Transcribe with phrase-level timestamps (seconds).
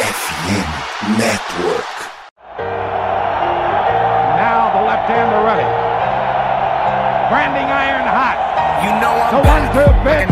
[0.00, 0.68] FM
[1.20, 1.88] Network.
[4.40, 5.68] Now the left-hander ready.
[7.28, 8.38] Branding iron hot.
[8.80, 9.74] You know I'm The back.
[9.76, 10.29] one-two pitch.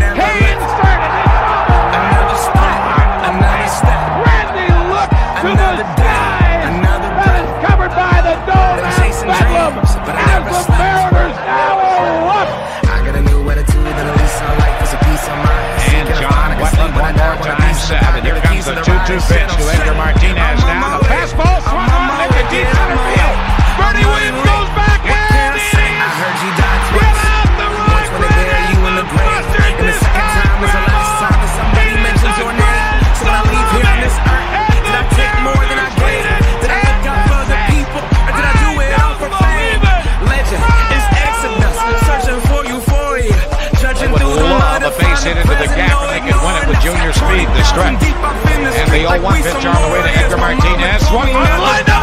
[51.09, 51.98] swung in.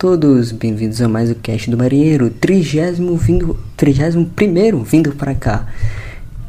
[0.00, 5.68] Todos, bem-vindos a mais o Cast do Marinheiro, 30 vindo, 31 vindo para cá.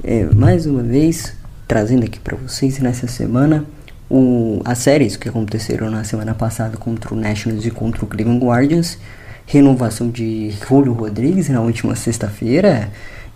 [0.01, 1.33] É, mais uma vez,
[1.67, 3.65] trazendo aqui para vocês nessa semana
[4.09, 8.39] o, as séries que aconteceram na semana passada contra o Nationals e contra o Cleveland
[8.39, 8.97] Guardians,
[9.45, 12.89] renovação de Julio Rodrigues na última sexta-feira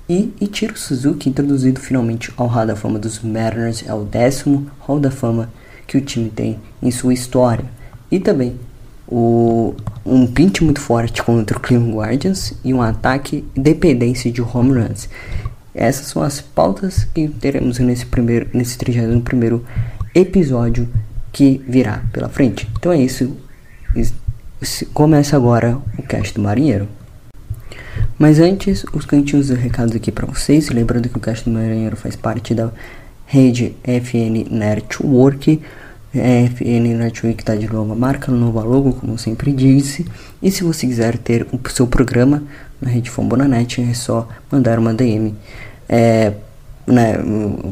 [0.08, 4.98] e Ichiro Suzuki introduzido finalmente ao Hall da Fama dos Mariners, é o décimo Hall
[4.98, 5.50] da Fama
[5.86, 7.66] que o time tem em sua história.
[8.10, 8.56] E também
[9.08, 9.76] o,
[10.06, 15.10] um pinte muito forte contra o Cleveland Guardians e um ataque dependência de home runs.
[15.74, 19.62] Essas são as pautas que teremos nesse primeiro, nesse 31
[20.14, 20.88] episódio
[21.32, 22.68] que virá pela frente.
[22.78, 23.36] Então é isso.
[24.94, 26.88] Começa agora o cast do marinheiro.
[28.18, 30.70] Mas antes, os cantinhos de recados aqui para vocês.
[30.70, 32.72] Lembrando que o Cast do Marinheiro faz parte da
[33.26, 35.62] rede FN Network.
[36.20, 40.06] A FN Network está de nova marca, nova logo, como eu sempre disse.
[40.42, 42.44] E se você quiser ter o seu programa
[42.82, 45.36] na rede Fambonanet, é só mandar uma DM.
[45.88, 46.34] É,
[46.88, 47.16] né,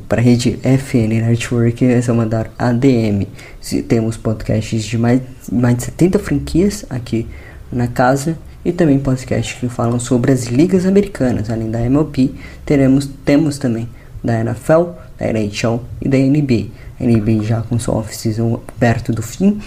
[0.09, 3.27] para a rede FN Network é só mandar ADM.
[3.61, 5.21] Se temos podcasts de mais,
[5.51, 7.27] mais de 70 franquias aqui
[7.71, 11.49] na casa e também podcasts que falam sobre as ligas americanas.
[11.49, 12.33] Além da MLB,
[12.65, 13.87] teremos, temos também
[14.23, 16.67] da NFL, da NHL e da NBA.
[17.03, 19.59] NBA já com sua off-season perto do fim,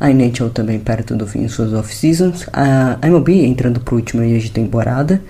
[0.00, 4.42] a NHL também perto do fim suas off-seasons, a MLB entrando para o último mês
[4.42, 5.20] de temporada.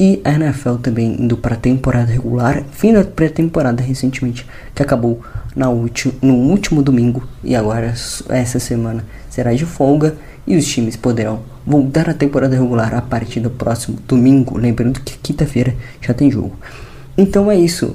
[0.00, 5.20] E a NFL também indo para a temporada regular, fim da pré-temporada recentemente, que acabou
[5.54, 7.22] na no último domingo.
[7.44, 7.94] E agora
[8.28, 10.16] essa semana será de folga.
[10.44, 15.16] E os times poderão voltar à temporada regular a partir do próximo domingo, lembrando que
[15.18, 16.56] quinta-feira já tem jogo.
[17.16, 17.94] Então é isso.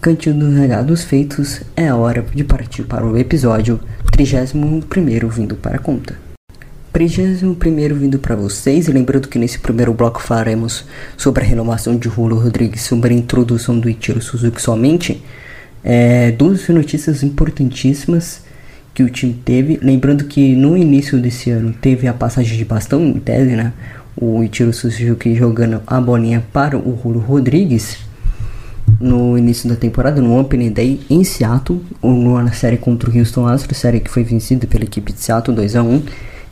[0.00, 3.80] Cantinho dos regados feitos é a hora de partir para o episódio
[4.12, 6.16] 31 vindo para a conta.
[6.92, 7.54] 31
[7.94, 10.84] vindo para vocês, lembrando que nesse primeiro bloco falaremos
[11.16, 15.22] sobre a renovação de Julio Rodrigues, sobre a introdução do Ichiro Suzuki somente.
[15.82, 18.42] É, duas notícias importantíssimas
[18.94, 19.78] que o time teve.
[19.82, 23.72] Lembrando que no início desse ano teve a passagem de bastão em tese, né?
[24.16, 28.05] O Ichiro Suzuki jogando a bolinha para o Julio Rodrigues
[29.00, 33.78] no início da temporada, no Opening Day em Seattle, na série contra o Houston Astros,
[33.78, 36.02] série que foi vencida pela equipe de Seattle 2 a 1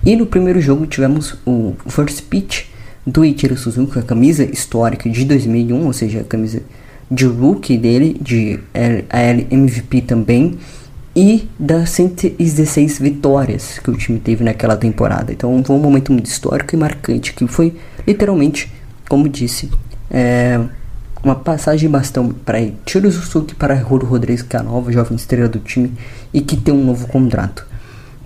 [0.04, 2.64] E no primeiro jogo tivemos o first pitch
[3.06, 6.62] do Ichiro Suzuki, a camisa histórica de 2001, ou seja, a camisa
[7.10, 8.58] de rookie dele, de
[9.50, 10.58] MVP também,
[11.16, 15.32] e das 116 vitórias que o time teve naquela temporada.
[15.32, 17.74] Então foi um momento muito histórico e marcante, que foi
[18.06, 18.72] literalmente,
[19.08, 19.70] como disse,
[20.10, 20.60] é,
[21.24, 25.48] uma passagem bastão para Ichiro Suzuki para Julio Rodrigues, que é a nova jovem estrela
[25.48, 25.92] do time
[26.32, 27.66] e que tem um novo contrato.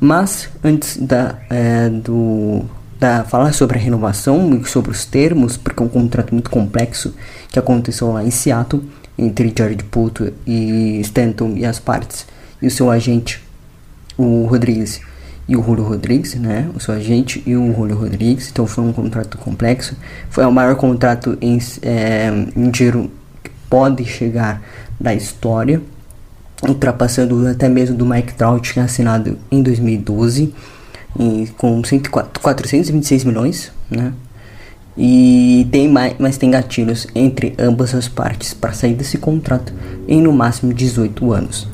[0.01, 2.65] Mas antes da, é, do,
[2.99, 7.15] da falar sobre a renovação e sobre os termos, porque é um contrato muito complexo
[7.49, 8.83] que aconteceu lá em Seattle
[9.17, 12.27] entre Jared Puto e Stanton e as partes
[12.61, 13.43] e o seu agente,
[14.17, 15.01] o Rodrigues
[15.49, 16.69] e o Julio Rodrigues, né?
[16.75, 18.51] O seu agente e o Julio Rodrigues.
[18.51, 19.97] Então foi um contrato complexo.
[20.29, 23.11] Foi o maior contrato em, é, em dinheiro
[23.43, 24.63] que pode chegar
[25.01, 25.81] da história.
[26.63, 30.53] ultrapassando até mesmo do Mike Trout, que é assinado em 2012,
[31.19, 34.13] em, com 104, 426 milhões, né?
[34.97, 39.73] E tem mais, mas tem gatilhos entre ambas as partes para sair desse contrato
[40.09, 41.69] em no máximo 18 anos.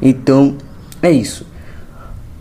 [0.00, 0.56] Então,
[1.02, 1.44] é isso.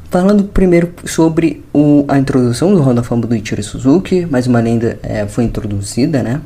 [0.09, 4.59] Falando primeiro sobre o, a introdução do Hall da Fama do Ichiro Suzuki, mais uma
[4.59, 6.41] lenda é, foi introduzida, né?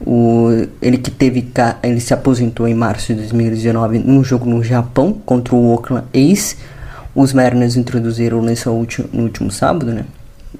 [0.00, 0.48] O,
[0.80, 1.50] ele que teve
[1.82, 6.56] ele se aposentou em março de 2019 num jogo no Japão contra o Oakland A's.
[7.14, 10.04] Os Mariners introduziram nesse último, no último sábado, né?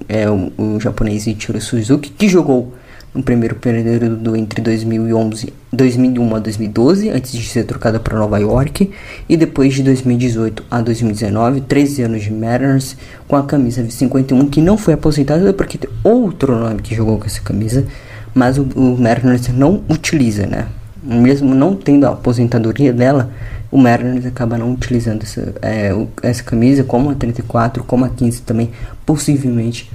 [0.07, 2.73] é o, o japonês Ichiro Suzuki, que jogou
[3.13, 8.91] no primeiro período entre 2011, 2001 a 2012, antes de ser trocado para Nova York,
[9.27, 12.95] e depois de 2018 a 2019, 13 anos de Mariners
[13.27, 17.25] com a camisa 51, que não foi aposentada porque tem outro nome que jogou com
[17.25, 17.85] essa camisa,
[18.33, 20.67] mas o, o Mariners não utiliza, né?
[21.01, 23.31] Mesmo não tendo a aposentadoria dela,
[23.71, 25.91] o Mariners acaba não utilizando essa, é,
[26.21, 28.69] essa camisa, como a 34, como a 15 também,
[29.05, 29.89] possivelmente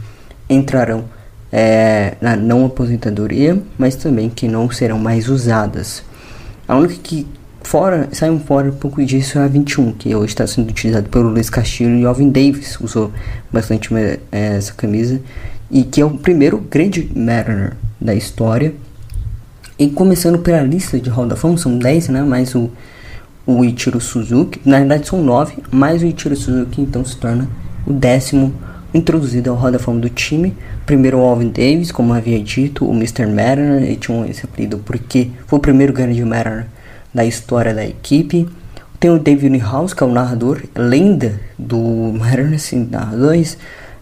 [0.49, 1.05] entrarão
[1.56, 6.02] é, na não aposentadoria, mas também que não serão mais usadas.
[6.66, 7.28] A única que
[7.62, 11.28] fora, saiu fora um pouco disso é a 21, que hoje está sendo utilizado pelo
[11.28, 13.12] Luiz Castilho e Alvin Davis, usou
[13.52, 15.20] bastante é, essa camisa,
[15.70, 18.74] e que é o primeiro grande Mariner da história.
[19.78, 22.22] E começando pela lista de Hall da Fama, são 10, né?
[22.22, 22.68] Mas o
[23.46, 27.46] o Ichiro Suzuki, na verdade são nove, mas o Ichiro Suzuki então se torna
[27.86, 28.54] o décimo
[28.94, 30.56] introduzido ao Roda Fama do time.
[30.87, 33.26] Primeiro o Alvin Davis, como havia dito, o Mr.
[33.26, 36.67] Mariner, ele tinha esse apelido porque foi o primeiro grande Mariner
[37.12, 38.49] da história da equipe.
[39.00, 41.79] Tem o David House, que é o narrador, lenda do
[42.17, 43.58] Mariners assim, narradores,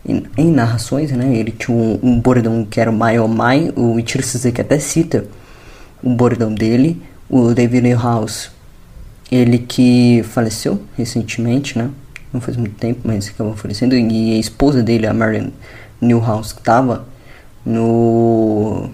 [0.06, 1.34] em, em, narrações, né?
[1.34, 4.78] Ele tinha um, um bordão que era o My Oh My, o Ichiro Suzuki até
[4.78, 5.24] cita
[6.02, 7.00] o bordão dele.
[7.30, 8.50] O David House
[9.30, 11.90] ele que faleceu recentemente, né?
[12.32, 13.94] Não faz muito tempo, mas acabou falecendo.
[13.94, 15.50] E a esposa dele, a Marion
[16.00, 17.04] Newhouse, estava
[17.64, 18.88] no.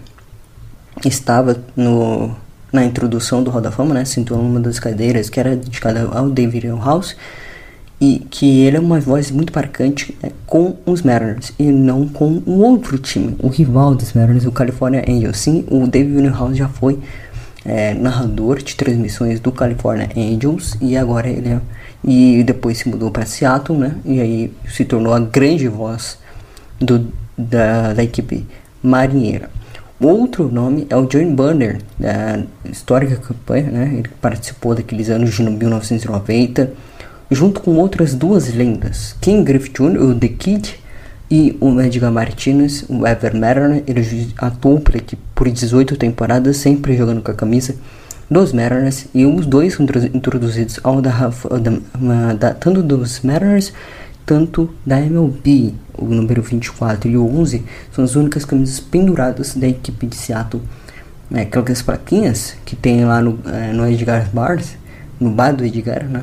[1.04, 2.34] Estava no,
[2.72, 4.04] na introdução do Roda Fama, né?
[4.04, 7.14] Sentou uma das cadeiras que era dedicada ao David Newhouse.
[8.00, 12.40] E que ele é uma voz muito marcante né, com os Mariners e não com
[12.46, 15.38] o outro time, o rival dos Mariners, o California Angels.
[15.38, 17.00] Sim, o David Newhouse já foi
[17.64, 21.60] é, narrador de transmissões do California Angels e agora ele é,
[22.04, 23.96] e depois se mudou para Seattle, né?
[24.04, 26.18] E aí se tornou a grande voz
[26.78, 28.46] do, da, da equipe
[28.82, 29.50] marinheira.
[30.00, 32.40] Outro nome é o John Banner, da
[32.70, 33.94] histórica campanha, né?
[33.94, 36.72] Ele participou daqueles anos de 1990,
[37.30, 40.80] junto com outras duas lendas, King Griffith Jr., o The Kid,
[41.30, 46.96] e o Edgar Martinez, o Ever Mariner, ele atuou por, aqui por 18 temporadas, sempre
[46.96, 47.74] jogando com a camisa
[48.30, 51.30] dos Mariners, e os dois são introduzidos ao da,
[51.60, 53.72] da, da, tanto dos Mariners,
[54.24, 59.66] tanto da MLB, o número 24 e o 11, são as únicas camisas penduradas da
[59.66, 60.62] equipe de Seattle.
[61.32, 64.76] É, aquelas plaquinhas que tem lá no, é, no Edgar Bars,
[65.20, 66.22] no bar do Edgar, né?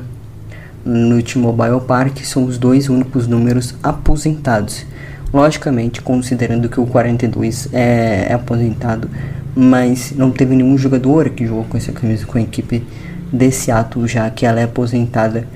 [0.84, 4.86] no T-Mobile Park, são os dois únicos números aposentados.
[5.32, 9.10] Logicamente, considerando que o 42 é, é aposentado,
[9.54, 12.84] mas não teve nenhum jogador que jogou com essa camisa com a equipe
[13.32, 15.46] desse ato, já que ela é aposentada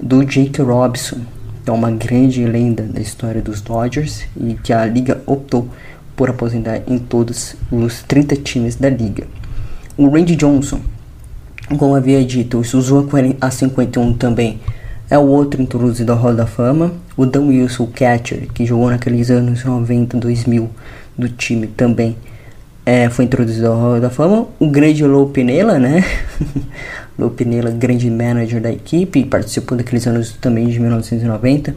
[0.00, 1.18] do Jake Robinson,
[1.64, 5.68] que é uma grande lenda da história dos Dodgers e que a liga optou
[6.16, 9.24] por aposentar em todos os 30 times da liga.
[9.96, 10.80] O Randy Johnson,
[11.76, 14.60] como havia dito, o Suzuki a 51 também
[15.10, 16.92] é o outro introduzido à Roda da Fama.
[17.18, 20.70] O Dan Wilson, o catcher, que jogou naqueles anos 90, 2000
[21.18, 22.16] do time também
[22.86, 24.46] é, foi introduzido à Roda da Fama.
[24.58, 26.04] O grande Lou Pinella, né?
[27.18, 31.74] Lou Pinella, grande manager da equipe, participou daqueles anos também de 1990.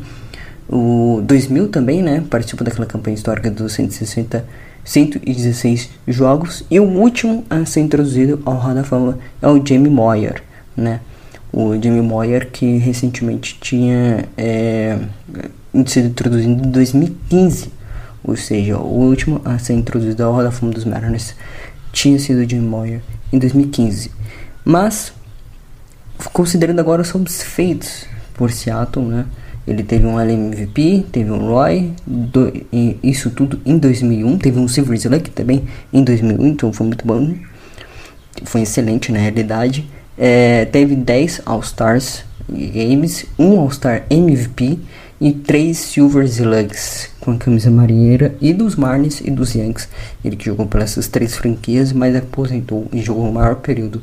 [0.70, 2.24] O 2000 também, né?
[2.30, 4.46] Participou daquela campanha histórica dos 160
[4.86, 9.92] 116 jogos e o último a ser introduzido ao Hall da Fama é o Jamie
[9.92, 10.44] Moyer,
[10.78, 11.02] né?
[11.52, 14.98] O Jamie Moyer, que recentemente tinha é,
[15.86, 17.70] sido introduzido em 2015,
[18.24, 21.36] ou seja, o último a ser introduzido ao Hall da Fama dos Mariners
[21.92, 23.02] tinha sido o Jamie Moyer
[23.34, 24.12] em 2015.
[24.64, 25.12] Mas,
[26.32, 29.26] considerando agora os feitos por Seattle, né?
[29.68, 32.52] Ele teve um LMVP, teve um Roy, do,
[33.04, 34.38] isso tudo em 2001.
[34.40, 37.36] Teve um Silver Slug também em 2001, então foi muito bom.
[38.44, 39.88] Foi excelente na realidade.
[40.24, 44.78] É, teve 10 All-Stars Games, um All-Star MVP
[45.20, 49.90] e 3 Silver Slugs com a camisa marinheira e dos Marlins e dos Yankees.
[50.24, 54.00] Ele que jogou por essas três franquias, mas aposentou e jogou o maior período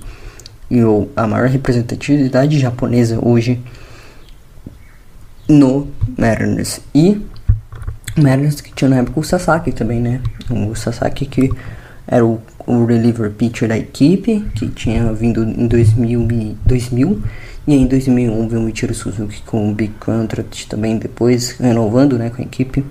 [0.69, 0.81] e
[1.15, 3.61] a maior representatividade japonesa hoje
[5.49, 5.87] no
[6.19, 6.81] Mariners.
[6.93, 7.25] E
[8.17, 10.21] Mariners que tinha na época o Sasaki também, né?
[10.51, 11.53] O Sasaki que
[12.09, 17.23] era o, o reliever pitcher da equipe, que tinha vindo em 2000, 2000
[17.67, 22.29] e em 2001 veio o Michiro Suzuki com o Big Contract também depois, renovando né,
[22.29, 22.85] com a equipe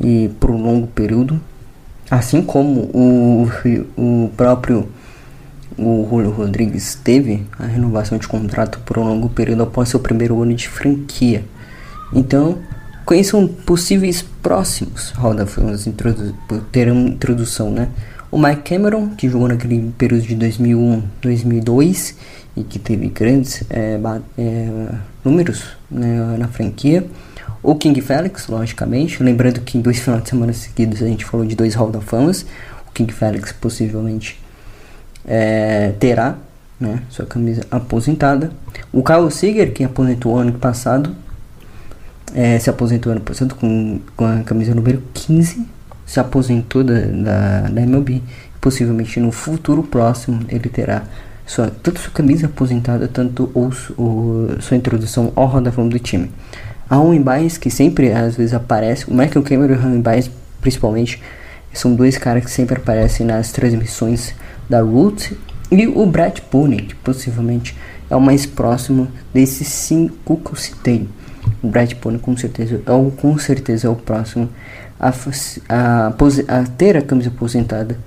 [0.00, 1.40] e por um longo período.
[2.10, 3.48] Assim como o,
[3.96, 4.88] o próprio
[5.78, 10.40] o Julio Rodrigues teve a renovação de contrato por um longo período após seu primeiro
[10.42, 11.44] ano de franquia.
[12.12, 12.58] Então,
[13.04, 16.34] conheçam possíveis próximos Hall da Fama introdu
[16.70, 17.88] terão introdução, né?
[18.34, 22.16] O Mike Cameron, que jogou naquele período de 2001, 2002
[22.56, 23.96] e que teve grandes é,
[24.36, 24.88] é,
[25.24, 27.06] números né, na franquia.
[27.62, 31.46] O King Felix, logicamente, lembrando que em dois finais de semana seguidos a gente falou
[31.46, 32.44] de dois Hall da Famas.
[32.88, 34.36] O King Felix possivelmente
[35.24, 36.36] é, terá
[36.80, 38.50] né, sua camisa aposentada.
[38.92, 41.14] O Kyle Seager, que aposentou ano passado,
[42.34, 45.73] é, se aposentou ano passado com, com a camisa número 15,
[46.06, 48.22] se aposentou da, da, da MLB.
[48.60, 51.02] Possivelmente no futuro próximo ele terá
[51.46, 53.70] sua, tanto sua camisa aposentada, tanto ou,
[54.60, 56.30] sua introdução ao Roda Fama do time.
[56.88, 60.30] Há um Baez que sempre às vezes aparece, o Michael Cameron e o Ron Baez
[60.64, 61.22] principalmente,
[61.74, 64.34] são dois caras que sempre aparecem nas transmissões
[64.68, 65.36] da Root
[65.70, 67.76] e o Brad Pony, que possivelmente
[68.08, 71.06] é o mais próximo desses cinco que eu citei.
[71.62, 74.48] O Brad Pony com certeza é o, com certeza é o próximo
[75.08, 77.98] a, a, a ter a camisa aposentada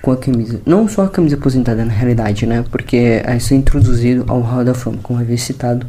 [0.00, 0.60] com a camisa.
[0.64, 2.64] Não só a camisa aposentada na realidade, né?
[2.70, 5.86] Porque é ser introduzido ao Hall da Fama, como havia citado.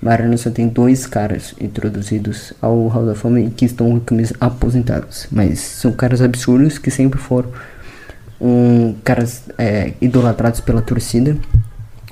[0.00, 5.26] Mariano só tem dois caras introduzidos ao Hall da Fama que estão com camisas aposentadas.
[5.30, 7.50] Mas são caras absurdos que sempre foram
[8.40, 11.36] um, caras é, idolatrados pela torcida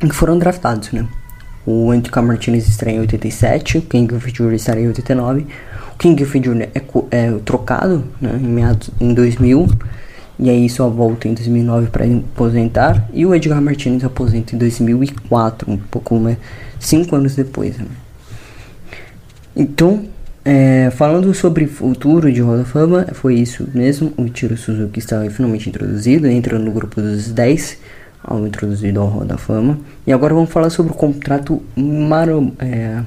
[0.00, 1.06] que foram draftados, né?
[1.64, 4.52] O Antico Martinez estreia em 87, o King of Jr.
[4.52, 5.46] estreia em 89,
[5.96, 6.68] o King of Jr.
[6.74, 9.66] é, é trocado né, em, meados, em 2000
[10.38, 15.70] e aí só volta em 2009 para aposentar e o Edgar Martinez aposenta em 2004,
[15.70, 16.36] um pouco mais
[16.78, 17.78] cinco anos depois.
[17.78, 17.86] Né?
[19.56, 20.04] Então
[20.44, 24.12] é, falando sobre futuro de Hall da Fama, foi isso mesmo.
[24.18, 27.78] O Tiro Suzuki estava finalmente introduzido, entrando no grupo dos 10
[28.22, 29.78] ao introduzido ao Hall da Fama.
[30.06, 33.02] E agora vamos falar sobre o contrato maro, é,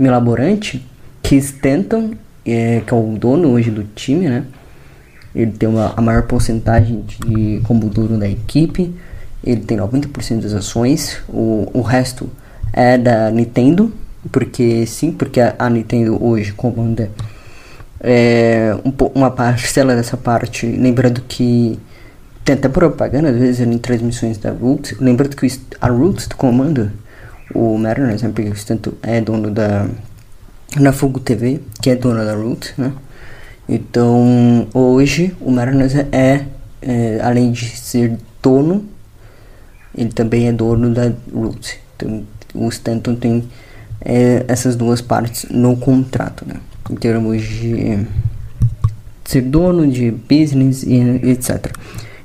[0.00, 0.84] milaborante
[1.26, 2.12] que Stanton,
[2.44, 4.44] é, que é o dono hoje do time, né?
[5.34, 8.94] Ele tem uma, a maior porcentagem de como dono da equipe.
[9.44, 11.18] Ele tem 90% das ações.
[11.28, 12.30] O, o resto
[12.72, 13.92] é da Nintendo
[14.30, 17.10] porque sim, porque a, a Nintendo hoje comanda
[18.00, 20.64] é, um, uma parcela dessa parte.
[20.66, 21.78] Lembrando que
[22.44, 24.96] tem até propaganda, às vezes, em transmissões da Roots.
[25.00, 25.46] Lembrando que
[25.80, 26.92] a Roots comanda
[27.52, 29.88] o Mariners, né, porque tanto é dono da
[30.74, 32.92] na Fogo TV, que é dona da Roots, né?
[33.68, 36.46] Então, hoje o Mariners é,
[36.80, 38.84] é, além de ser dono,
[39.96, 41.76] ele também é dono da Roots.
[41.96, 43.48] Então, o Stanton tem
[44.00, 46.54] é, essas duas partes no contrato, né?
[46.88, 48.06] Em termos de
[49.24, 50.94] ser dono de business e
[51.28, 51.72] etc.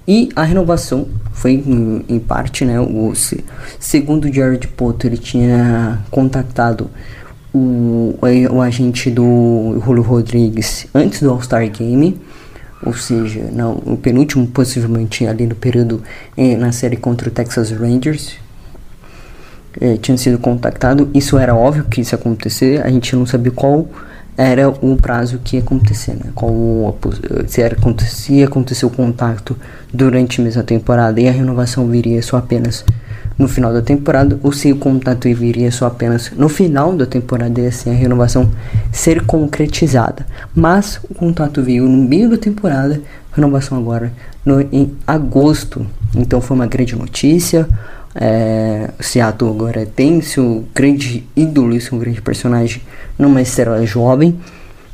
[0.07, 2.79] E a renovação foi em, em parte, né?
[2.79, 3.13] O
[3.79, 6.89] segundo Jared Potter ele tinha contactado
[7.53, 8.17] o,
[8.51, 12.19] o agente do Julio Rodrigues antes do All-Star Game,
[12.83, 16.01] ou seja, não, o penúltimo possivelmente ali no período
[16.35, 18.37] eh, na série contra o Texas Rangers,
[19.79, 21.09] é, tinha sido contactado.
[21.13, 23.87] Isso era óbvio que isso ia acontecer, a gente não sabia qual
[24.37, 26.31] era o prazo que ia acontecer, né?
[26.33, 26.97] Qual,
[27.47, 29.55] se era se ia acontecer o contato
[29.93, 32.83] durante a mesma temporada e a renovação viria só apenas
[33.37, 37.59] no final da temporada, ou se o contato viria só apenas no final da temporada
[37.59, 38.51] e assim a renovação
[38.91, 40.25] ser concretizada.
[40.53, 43.01] Mas o contato veio no meio da temporada,
[43.33, 44.11] renovação agora
[44.45, 45.85] no, em agosto.
[46.15, 47.67] Então foi uma grande notícia.
[48.13, 52.81] É, Seattle agora tem seu grande ídolo, seu grande personagem
[53.17, 54.37] numa estrela jovem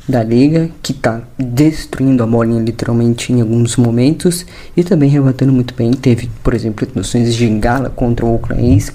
[0.08, 4.46] da liga que está destruindo a bolinha literalmente em alguns momentos
[4.76, 5.92] e também rebatendo muito bem.
[5.92, 8.86] Teve, por exemplo, noções de gala contra o Oakland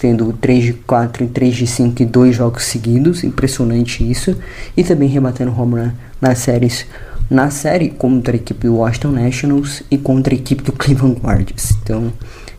[0.00, 4.36] tendo 3 de 4 e 3 de 5 e 2 jogos seguidos, impressionante isso,
[4.76, 6.86] e também rebatendo home run nas séries
[7.28, 11.72] na série contra a equipe do Washington Nationals e contra a equipe do Cleveland Guardians.
[11.82, 12.12] Então,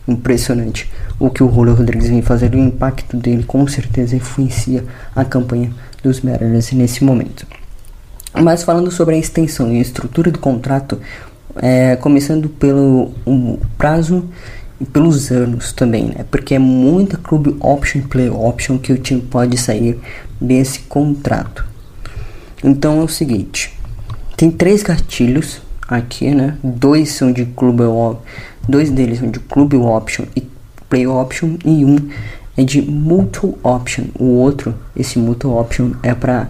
[0.08, 4.84] impressionante o que o Julio Rodrigues vem fazendo, o impacto dele com certeza influencia
[5.14, 5.70] a campanha
[6.02, 7.46] dos Mariners nesse momento.
[8.34, 10.98] Mas falando sobre a extensão e a estrutura do contrato,
[11.56, 13.12] é, começando pelo
[13.76, 14.24] prazo
[14.92, 16.24] pelos anos também, né?
[16.30, 19.98] Porque é muita clube option e play option que o time pode sair
[20.40, 21.64] desse contrato.
[22.64, 23.76] Então é o seguinte,
[24.36, 26.56] tem três gatilhos aqui, né?
[26.62, 27.82] Dois são de clube
[28.68, 30.42] dois deles são de clube option e
[30.88, 31.96] play option e um
[32.56, 34.04] é de multiple option.
[34.18, 36.48] O outro, esse multiple option é para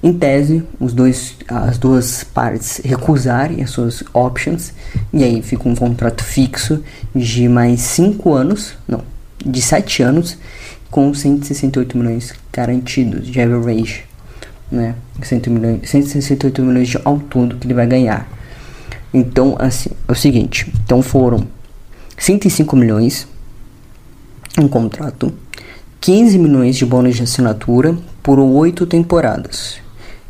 [0.00, 4.72] em tese, os dois, as duas partes recusarem as suas options
[5.12, 6.82] e aí fica um contrato fixo
[7.14, 9.02] de mais 5 anos, não,
[9.44, 10.38] de 7 anos,
[10.88, 14.04] com 168 milhões garantidos de average,
[14.70, 14.94] né?
[15.20, 18.28] 100 milhões, 168 milhões de ao todo que ele vai ganhar.
[19.12, 21.44] Então, assim, é o seguinte, então foram
[22.16, 23.26] 105 milhões
[24.56, 25.32] um contrato,
[26.00, 29.87] 15 milhões de bônus de assinatura por 8 temporadas.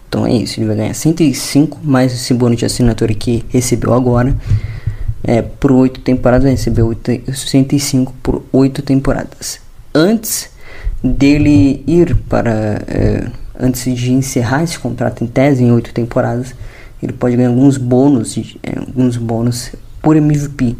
[0.08, 4.34] Então é isso, ele vai ganhar 105 mais esse bônus de assinatura que recebeu agora.
[5.22, 6.96] É, por 8 temporadas, recebeu
[7.30, 9.60] 105 por 8 temporadas.
[9.94, 10.50] Antes
[11.02, 12.82] dele ir para.
[12.86, 16.54] É, antes de encerrar esse contrato em tese, em 8 temporadas,
[17.02, 20.76] ele pode ganhar alguns bônus, é, alguns bônus por MVP,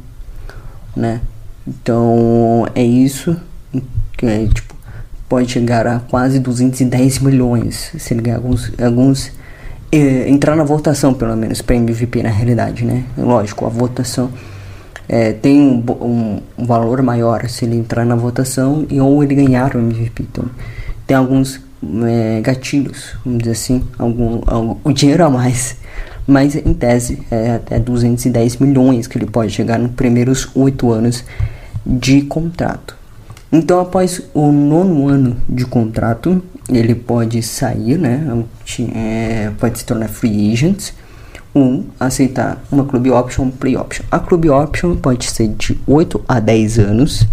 [0.97, 1.21] né?
[1.67, 3.37] Então é isso
[4.27, 4.75] é tipo
[5.29, 9.33] pode chegar a quase 210 milhões se ele ganhar alguns, alguns
[9.93, 13.05] é, entrar na votação pelo menos para MVP na realidade, né?
[13.17, 14.31] Lógico, a votação
[15.09, 19.35] é, tem um, um, um, valor maior se ele entrar na votação e ou ele
[19.35, 20.25] ganhar o MVP.
[20.31, 20.45] Então
[21.07, 21.61] tem alguns
[22.05, 25.77] é, gatilhos, vamos dizer assim, algum, algum, o dinheiro a mais.
[26.27, 31.25] Mas em tese é até 210 milhões que ele pode chegar nos primeiros oito anos
[31.87, 32.98] de contrato.
[33.51, 38.45] Então, após o nono ano de contrato, ele pode sair, né?
[38.95, 40.91] É, pode se tornar free agent
[41.55, 44.05] ou aceitar uma club option play option.
[44.11, 47.27] A club option pode ser de 8 a 10 anos,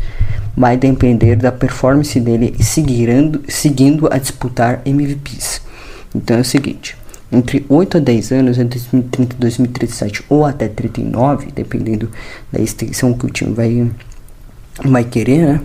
[0.55, 5.61] vai depender da performance dele seguindo, seguindo a disputar MVPs.
[6.15, 6.95] Então é o seguinte:
[7.29, 12.09] entre 8 a 10 anos, entre 2030 e 2037 ou até 39, dependendo
[12.51, 13.91] da extensão que o time vai
[14.83, 15.61] vai querer, né?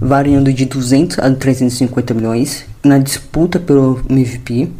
[0.00, 4.70] Variando de 200 a 350 milhões na disputa pelo MVP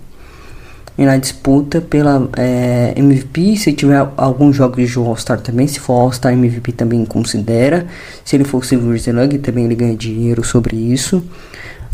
[0.98, 5.92] e na disputa pela é, MVP, se tiver alguns jogos de All-Star também, se for
[5.92, 7.86] All-Star MVP também considera,
[8.24, 11.22] se ele for Silver Slug também ele ganha dinheiro sobre isso.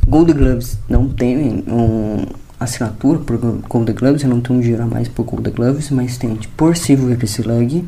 [0.06, 2.26] Gold Gloves não tem um,
[2.60, 6.38] assinatura por Gold Gloves, eu não tenho dinheiro a mais por Gold Gloves, mas tem
[6.56, 7.84] por Silver Slug,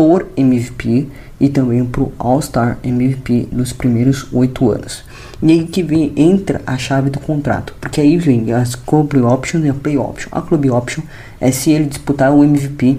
[0.00, 1.08] por MVP
[1.38, 5.04] e também para o All-Star MVP nos primeiros oito anos.
[5.42, 9.60] E aí que vem, entra a chave do contrato, porque aí vem as Club Option
[9.60, 10.30] e a Play Option.
[10.32, 11.02] A Club Option
[11.38, 12.98] é se ele disputar o MVP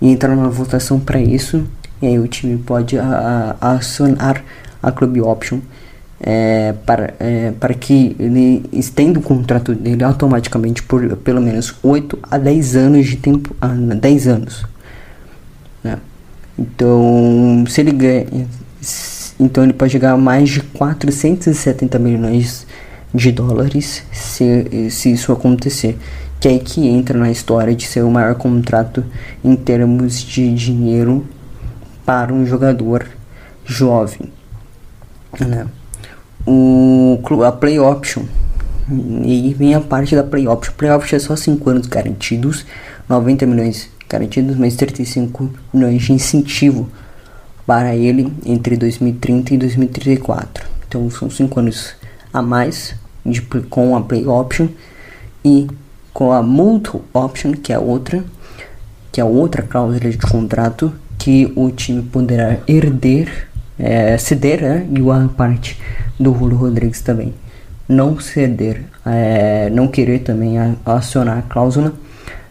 [0.00, 1.64] e entrar na votação para isso,
[2.00, 4.40] e aí o time pode a, a, acionar
[4.80, 5.58] a Club Option
[6.20, 12.16] é, para, é, para que ele estenda o contrato dele automaticamente por pelo menos 8
[12.22, 14.64] a 10 anos de tempo, ah, 10 anos.
[15.82, 15.98] Né?
[16.58, 18.26] Então, se ele ganha,
[19.38, 22.66] então ele pode ganhar mais de 470 milhões
[23.14, 25.96] de dólares se, se isso acontecer.
[26.40, 29.04] Que é aí que entra na história de ser o maior contrato
[29.44, 31.26] em termos de dinheiro
[32.04, 33.06] para um jogador
[33.64, 34.32] jovem.
[35.38, 35.66] Né?
[36.46, 38.22] O, a Play Option.
[39.24, 40.74] E vem a parte da Play Option.
[40.76, 42.64] Play Option é só 5 anos garantidos,
[43.08, 46.88] 90 milhões garantidos, mais 35 milhões de incentivo
[47.66, 50.64] para ele entre 2030 e 2034.
[50.86, 51.94] Então são 5 anos
[52.32, 52.94] a mais
[53.24, 54.68] de, com a Play Option
[55.44, 55.68] e
[56.12, 58.24] com a Multi Option, que é outra,
[59.12, 64.86] que é outra cláusula de contrato que o time poderá herder, é, ceder, né?
[64.90, 65.78] e a parte
[66.18, 67.34] do Julio Rodrigues também
[67.88, 71.92] não ceder, é, não querer também acionar a cláusula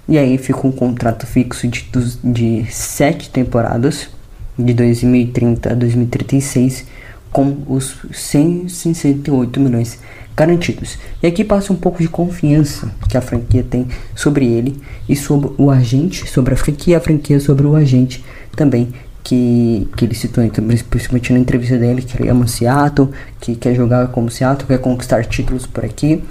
[0.07, 1.85] e aí fica um contrato fixo de,
[2.23, 4.09] de sete temporadas,
[4.57, 6.85] de 2030 a 2036,
[7.31, 9.99] com os 168 milhões
[10.35, 10.97] garantidos.
[11.21, 15.51] E aqui passa um pouco de confiança que a franquia tem sobre ele e sobre
[15.57, 18.23] o agente, sobre a franquia a franquia sobre o agente
[18.55, 18.93] também.
[19.23, 23.09] Que, que ele citou, então, principalmente na entrevista dele, que ele ama Seattle,
[23.41, 26.23] que quer jogar como Seattle, quer conquistar títulos por aqui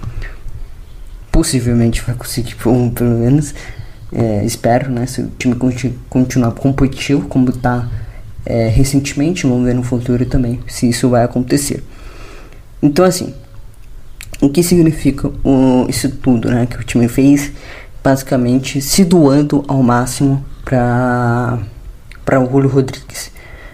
[1.36, 3.54] possivelmente vai conseguir um, pelo menos.
[4.10, 5.04] É, espero, né?
[5.04, 7.86] Se o time continu continuar competitivo, como está
[8.46, 11.84] é, recentemente, vamos ver no futuro também se isso vai acontecer.
[12.80, 13.34] Então, assim,
[14.40, 16.64] o que significa o, isso tudo, né?
[16.64, 17.52] Que o time fez,
[18.02, 21.58] basicamente se doando ao máximo para
[22.24, 23.30] para o Julio Rodrigues.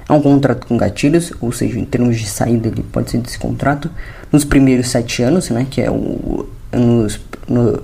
[0.09, 3.38] É um contrato com gatilhos, ou seja, em termos de saída ele pode ser desse
[3.38, 3.88] contrato
[4.33, 5.64] nos primeiros sete anos, né?
[5.70, 7.82] Que é o nos, no,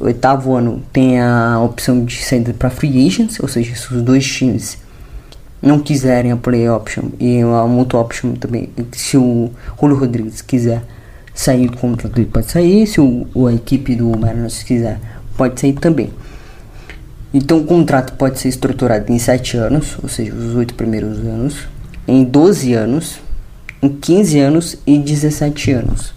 [0.00, 4.26] oitavo ano tem a opção de saída para free agents, ou seja, se os dois
[4.26, 4.78] times
[5.60, 9.50] não quiserem a play option e a mutual option também, se o
[9.80, 10.82] Julio Rodrigues quiser
[11.34, 14.98] sair do contrato ele pode sair, se o, a equipe do Mariners quiser
[15.36, 16.10] pode sair também.
[17.32, 21.68] Então o contrato pode ser estruturado em 7 anos, ou seja, os 8 primeiros anos,
[22.08, 23.20] em 12 anos,
[23.82, 26.15] em 15 anos e 17 anos.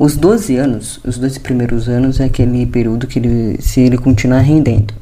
[0.00, 4.40] Os 12 anos, os dois primeiros anos é aquele período que ele, se ele continuar
[4.40, 4.94] rendendo.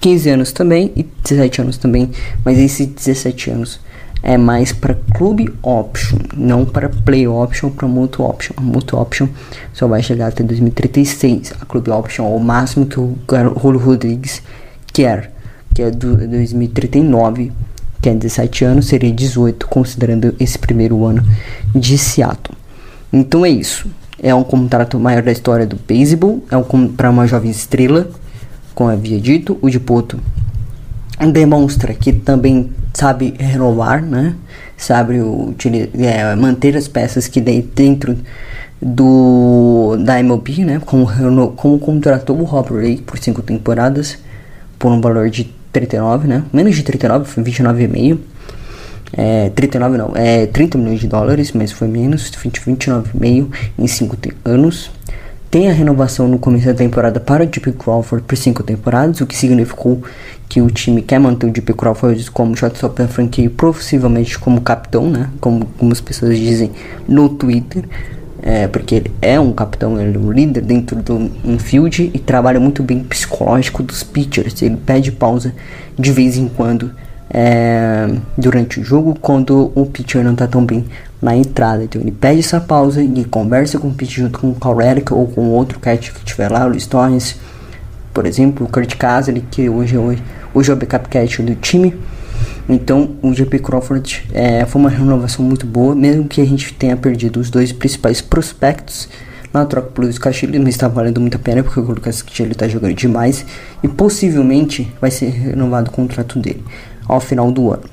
[0.00, 2.12] 15 anos também e 17 anos também,
[2.44, 3.80] mas esse 17 anos
[4.22, 8.54] é mais para clube option, não para play option, para mutual option.
[8.56, 9.26] A mutual option
[9.72, 11.54] só vai chegar até 2036.
[11.60, 13.18] A clube option é o máximo que o
[13.60, 14.40] Julio Rodrigues
[14.92, 15.32] quer,
[15.74, 17.50] que é do 2039,
[18.00, 21.24] que é 17 anos, seria 18, considerando esse primeiro ano
[21.74, 22.56] de Seattle.
[23.12, 23.88] Então é isso.
[24.20, 28.08] É um contrato maior da história do beisebol, é um para uma jovem estrela,
[28.74, 30.18] como havia dito, o de Poto
[31.26, 34.34] demonstra que também sabe renovar, né?
[34.76, 35.18] Sabe
[35.98, 38.16] é, manter as peças que dentro
[38.80, 40.80] do da MLB, né?
[40.84, 41.06] Como,
[41.56, 44.18] como contratou o Rob Ray por cinco temporadas
[44.78, 46.44] por um valor de 39, né?
[46.52, 48.18] Menos de 39, foi 29,5.
[49.12, 54.90] É, 39 não, é 30 milhões de dólares, mas foi menos, 29,5 em 5 anos.
[55.50, 57.72] Tem a renovação no começo da temporada para o J.P.
[57.72, 60.02] Crawford por 5 temporadas, o que significou
[60.46, 61.72] que o time quer manter o J.P.
[61.72, 65.30] Crawford como shortstop da franquia e possivelmente como capitão, né?
[65.40, 66.70] Como, como as pessoas dizem
[67.08, 67.84] no Twitter
[68.40, 72.60] é, porque ele é um capitão, ele é um líder dentro do infield e trabalha
[72.60, 74.62] muito bem psicológico dos pitchers.
[74.62, 75.54] Ele pede pausa
[75.98, 76.92] de vez em quando
[77.30, 80.84] é, durante o jogo quando o pitcher não está tão bem
[81.20, 81.84] na entrada.
[81.84, 84.76] Então ele pede essa pausa e conversa com o pitcher junto com o Cal
[85.10, 87.36] ou com outro catcher que estiver lá, o Luis Torres,
[88.12, 90.22] por exemplo, o Kurt Caselli, que hoje, hoje,
[90.54, 91.94] hoje é o backup catcher do time.
[92.68, 96.96] Então, o GP Crawford é, foi uma renovação muito boa, mesmo que a gente tenha
[96.96, 99.08] perdido os dois principais prospectos
[99.52, 102.52] na troca pelo Lucas Castilho, não está valendo muito a pena porque o Lucas Castilho
[102.52, 103.46] está jogando demais
[103.82, 106.62] e possivelmente vai ser renovado o contrato dele
[107.08, 107.84] ao final do ano.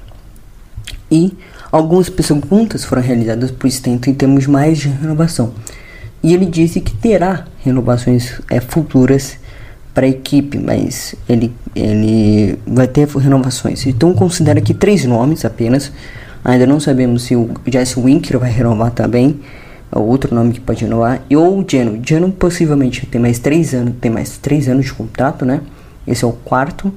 [1.09, 1.33] E
[1.71, 5.53] algumas perguntas foram realizadas por Stento em termos mais de renovação.
[6.21, 9.37] E ele disse que terá renovações é, futuras
[9.93, 13.85] para a equipe, mas ele, ele vai ter renovações.
[13.85, 15.91] Então considera que três nomes apenas.
[16.43, 19.39] Ainda não sabemos se o Jesse Winker vai renovar também.
[19.91, 21.21] É outro nome que pode renovar.
[21.29, 21.99] E ou o Geno.
[22.05, 23.93] Geno possivelmente tem mais três anos.
[24.01, 25.61] Tem mais três anos de contrato, né?
[26.05, 26.93] Esse é o quarto.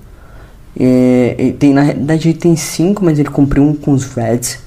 [0.78, 4.58] É, tem, na realidade ele tem cinco, mas ele cumpriu um com os Reds.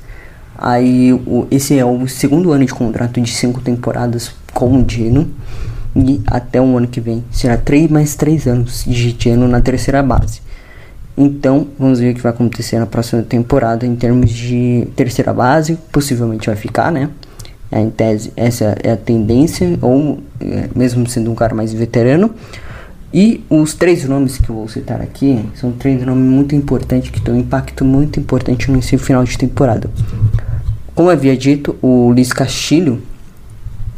[0.57, 5.27] Aí o, esse é o segundo ano de contrato de cinco temporadas com o Geno
[5.95, 10.03] e até o ano que vem será 3 mais 3 anos de Geno na terceira
[10.03, 10.41] base.
[11.17, 15.77] Então, vamos ver o que vai acontecer na próxima temporada em termos de terceira base,
[15.91, 17.09] possivelmente vai ficar, né?
[17.71, 22.33] É, em tese, essa é a tendência, ou é, mesmo sendo um cara mais veterano.
[23.13, 27.19] E os três nomes que eu vou citar aqui são três nomes muito importantes que
[27.19, 29.89] têm um impacto muito importante no final de temporada.
[30.95, 33.01] Como havia dito, o Luiz Castilho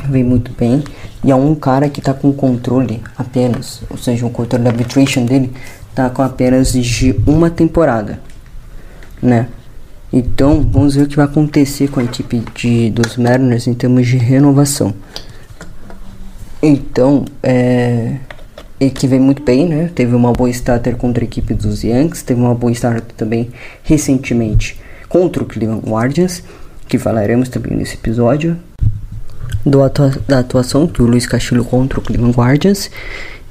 [0.10, 0.84] vem muito bem.
[1.24, 5.26] E é um cara que está com controle apenas, ou seja, o controle da arbitration
[5.26, 5.54] dele
[5.90, 8.20] está com apenas de uma temporada,
[9.22, 9.48] né?
[10.12, 14.06] Então, vamos ver o que vai acontecer com a equipe de, dos Mariners em termos
[14.06, 14.94] de renovação.
[16.62, 18.18] Então, é,
[18.84, 19.90] ele que vem muito bem, né?
[19.94, 23.50] Teve uma boa starter contra a equipe dos Yankees, teve uma boa starter também
[23.84, 26.44] recentemente contra o Cleveland Guardians,
[26.88, 28.58] que falaremos também nesse episódio
[29.66, 32.90] do atua da atuação do Luiz Castilho contra o Cleveland Guardians.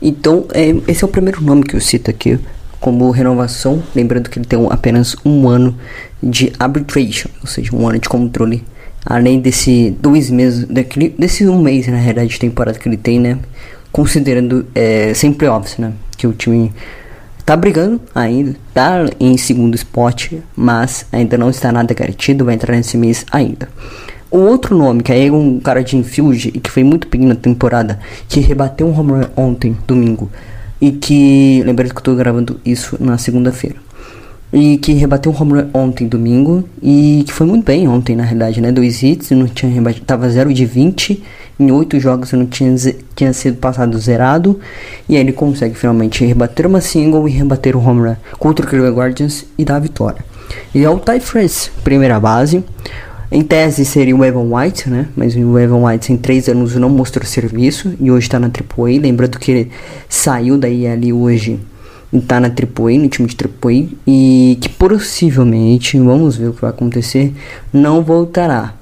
[0.01, 2.39] Então, é, esse é o primeiro nome que eu cito aqui
[2.81, 3.83] como renovação.
[3.95, 5.77] Lembrando que ele tem apenas um ano
[6.23, 8.65] de arbitration, ou seja, um ano de controle.
[9.05, 13.19] Além desse dois meses, daquele, desse um mês na realidade de temporada que ele tem,
[13.19, 13.39] né?
[13.93, 15.93] Considerando é, sem playoffs, né?
[16.17, 16.73] Que o time
[17.45, 22.75] tá brigando ainda, tá em segundo spot, mas ainda não está nada garantido, vai entrar
[22.75, 23.69] nesse mês ainda.
[24.31, 27.35] O outro nome, que é um cara de infield e que foi muito bem na
[27.35, 30.31] temporada, que rebateu um home run ontem, domingo,
[30.81, 31.63] e que.
[31.67, 33.77] Lembrando que eu tô gravando isso na segunda-feira.
[34.51, 38.23] E que rebateu um home run ontem, domingo, e que foi muito bem ontem, na
[38.23, 38.73] realidade, né?
[38.73, 41.23] Dois hits, não tinha rebatido, tava 0 de 20,
[41.63, 42.75] em oito jogos não tinha,
[43.15, 44.59] tinha sido passado zerado,
[45.09, 48.69] e aí ele consegue finalmente rebater uma single e rebater o home run contra o
[48.69, 50.25] Cleveland Guardians e dar a vitória.
[50.75, 52.65] E é o Ty France, primeira base.
[53.31, 55.09] Em tese seria o Evan White, né?
[55.17, 59.01] Mas o Evan White em três anos não mostrou serviço e hoje está na AAA.
[59.01, 59.71] Lembrando que ele
[60.07, 61.59] saiu daí ali hoje
[62.13, 63.89] e tá na AAA, no time de AAA.
[64.07, 67.33] E que possivelmente, vamos ver o que vai acontecer,
[67.73, 68.75] não voltará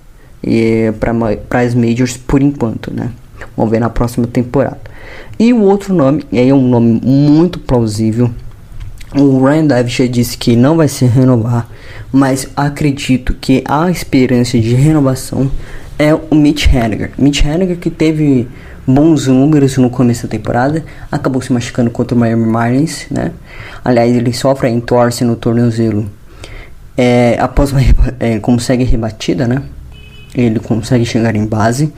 [0.98, 3.11] para as Majors por enquanto, né?
[3.57, 4.81] Vamos ver na próxima temporada.
[5.38, 8.31] E o outro nome, e aí é um nome muito plausível.
[9.14, 11.68] O Ryan Davis já disse que não vai se renovar
[12.12, 15.50] mas acredito que a esperança de renovação
[15.98, 17.12] é o Mitch Haniger.
[17.16, 18.48] Mitch Haniger que teve
[18.87, 23.31] bons números no começo da temporada, acabou se machucando contra o Miami Marlins, né?
[23.85, 26.11] Aliás, ele sofre a entorse no tornozelo.
[26.96, 27.81] É, após uma
[28.18, 29.62] é, consegue rebatida, né?
[30.34, 31.92] Ele consegue chegar em base,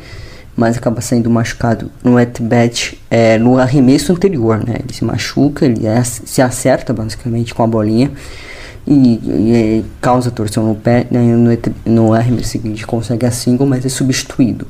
[0.57, 4.77] mas acaba sendo machucado no at-bat, é, no arremesso anterior, né?
[4.83, 8.11] Ele se machuca, ele é, se acerta basicamente com a bolinha
[8.87, 11.51] e, e causa torção no pé, né, no,
[11.87, 14.67] no arremesso seguinte consegue a single, mas é substituído.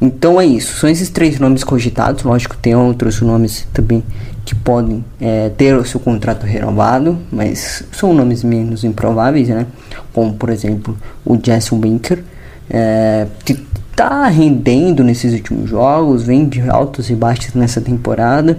[0.00, 4.04] Então é isso, são esses três nomes cogitados, lógico tem outros nomes também
[4.44, 9.66] que podem é, ter o seu contrato renovado, mas são nomes menos improváveis, né?
[10.12, 12.22] Como por exemplo o Jesse Winker,
[12.70, 13.58] é, que
[13.90, 18.58] está rendendo nesses últimos jogos, vem de altos e baixos nessa temporada,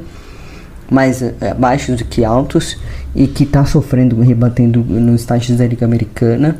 [0.91, 2.77] mais é, baixos do que altos,
[3.15, 6.57] e que está sofrendo, rebatendo nos estágios da Liga Americana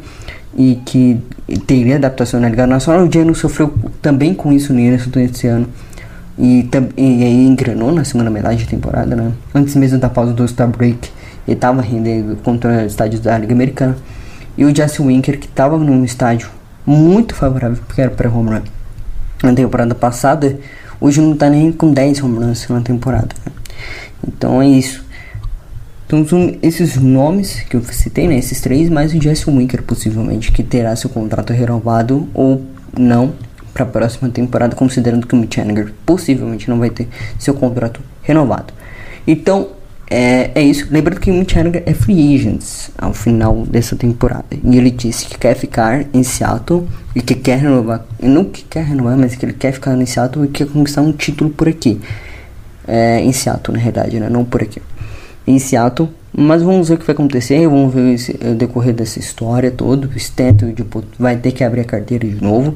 [0.58, 1.20] e que
[1.68, 3.06] teria adaptação na Liga Nacional.
[3.06, 5.68] O Geno sofreu também com isso nesse ano
[6.38, 9.32] e, e aí engrenou na segunda metade da temporada, né?
[9.54, 11.10] Antes mesmo da pausa do Star Break,
[11.48, 13.98] ele estava rendendo contra os estádios da Liga Americana.
[14.58, 16.50] E o Jesse Winker, que estava num estádio
[16.90, 17.78] muito favorável,
[18.18, 18.62] para home run
[19.44, 20.60] na temporada passada,
[21.00, 23.30] hoje não está nem com 10 home runs na temporada.
[23.46, 23.52] Né?
[24.28, 25.06] Então é isso.
[26.08, 30.52] Então são esses nomes que eu citei, né, esses três, mais o Jesse Winker possivelmente,
[30.52, 32.66] que terá seu contrato renovado ou
[32.98, 33.34] não
[33.72, 35.60] para a próxima temporada, considerando que o Mitch
[36.04, 38.74] possivelmente não vai ter seu contrato renovado.
[39.28, 39.70] Então
[40.10, 40.88] é, é isso.
[40.90, 44.48] Lembrando que o Mitch Haniger é free agent ao final dessa temporada.
[44.64, 48.06] E ele disse que quer ficar em Seattle e que quer renovar.
[48.22, 51.12] Não que quer renovar, mas que ele quer ficar em Seattle e quer conquistar um
[51.12, 52.02] título por aqui.
[52.88, 54.30] É, em Seattle, na realidade, né?
[54.30, 54.82] Não por aqui
[55.46, 56.10] em Seattle.
[56.32, 60.08] Mas vamos ver o que vai acontecer, vamos ver esse, o decorrer dessa história toda.
[60.08, 62.76] O Stanton tipo, vai ter que abrir a carteira de novo.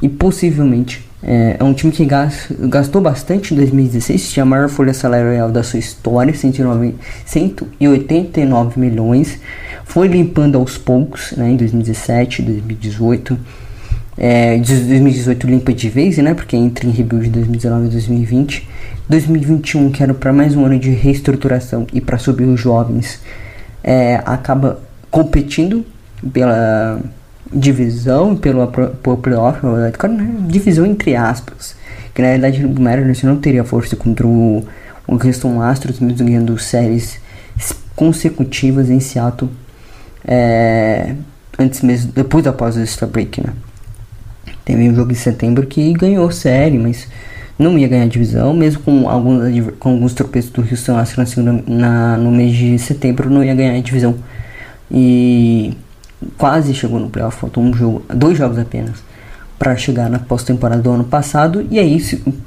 [0.00, 2.06] E possivelmente é, é um time que
[2.68, 9.38] gastou bastante em 2016, tinha a maior folha salarial da sua história, 109, 189 milhões.
[9.86, 13.38] Foi limpando aos poucos né, em 2017, 2018.
[14.18, 16.34] É, 2018 limpa de vez, né?
[16.34, 18.68] Porque entra em rebuild de 2019 e 2020.
[19.08, 23.20] 2021, que era para mais um ano de reestruturação e para subir os jovens,
[23.82, 24.78] é, acaba
[25.10, 25.84] competindo
[26.32, 27.00] pela
[27.52, 29.60] divisão, pelo, pelo playoff,
[30.48, 31.76] divisão entre aspas,
[32.14, 34.64] que na realidade o Mariners não teria força contra o,
[35.06, 37.18] o Houston Astros, mesmo ganhando séries
[37.94, 39.50] consecutivas em Seattle,
[40.26, 41.14] é,
[41.58, 43.52] antes mesmo, depois da pausa do Star Break, né?
[44.64, 47.06] Teve um jogo em setembro que ganhou série, mas
[47.58, 52.16] não ia ganhar divisão, mesmo com alguns, com alguns tropeços do Houston Astros na, na,
[52.16, 54.16] no mês de setembro, não ia ganhar divisão.
[54.90, 55.76] E
[56.36, 59.02] quase chegou no playoff, faltou um jogo, dois jogos apenas
[59.58, 61.66] para chegar na pós-temporada do ano passado.
[61.70, 61.98] E aí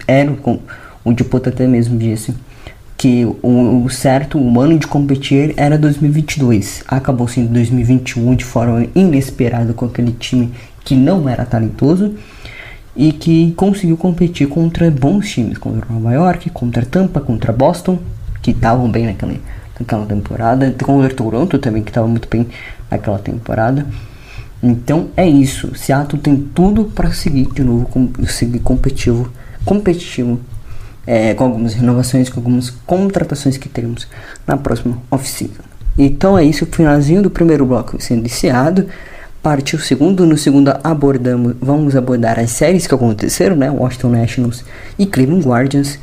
[0.08, 0.60] era com
[1.04, 2.36] o Dipota até mesmo disse
[2.98, 6.84] que o, o, certo, o ano de competir era 2022.
[6.88, 10.52] Acabou sendo 2021 de forma inesperada com aquele time
[10.84, 12.16] que não era talentoso
[12.96, 18.00] e que conseguiu competir contra bons times, contra Nova York, contra Tampa, contra Boston,
[18.42, 19.36] que estavam bem naquela,
[19.80, 22.48] naquela temporada, contra Toronto também, que estava muito bem
[22.90, 23.86] naquela temporada.
[24.62, 29.30] Então é isso, Seattle tem tudo para seguir de novo, com, seguir competitivo,
[29.64, 30.40] competitivo
[31.06, 34.08] é, com algumas renovações, com algumas contratações que teremos
[34.46, 35.62] na próxima off-season.
[35.98, 38.88] Então é isso, o finalzinho do primeiro bloco sendo iniciado
[39.48, 40.26] parte o segundo.
[40.26, 43.72] No segundo abordamos, vamos abordar as séries que aconteceram, né?
[43.72, 44.66] Washington Nationals
[45.00, 45.98] e Cleveland Guardians.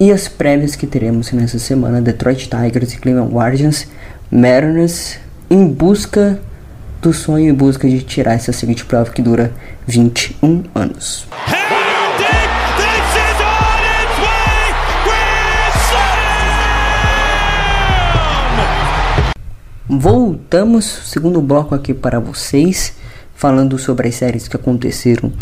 [0.00, 3.88] E as prévias que teremos nessa semana, Detroit Tigers e Cleveland Guardians,
[4.30, 5.18] Mariners
[5.50, 6.38] em busca
[7.02, 9.52] do sonho, em busca de tirar essa seguinte prova que dura
[9.88, 11.26] 21 anos.
[19.88, 22.94] Voltamos, segundo bloco aqui para vocês,
[23.34, 25.32] falando sobre as séries que aconteceram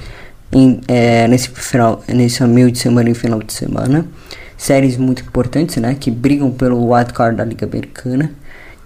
[0.51, 4.07] em, é, nesse final, nesse meio de semana e final de semana.
[4.57, 8.31] Séries muito importantes, né, que brigam pelo wildcard da Liga Americana,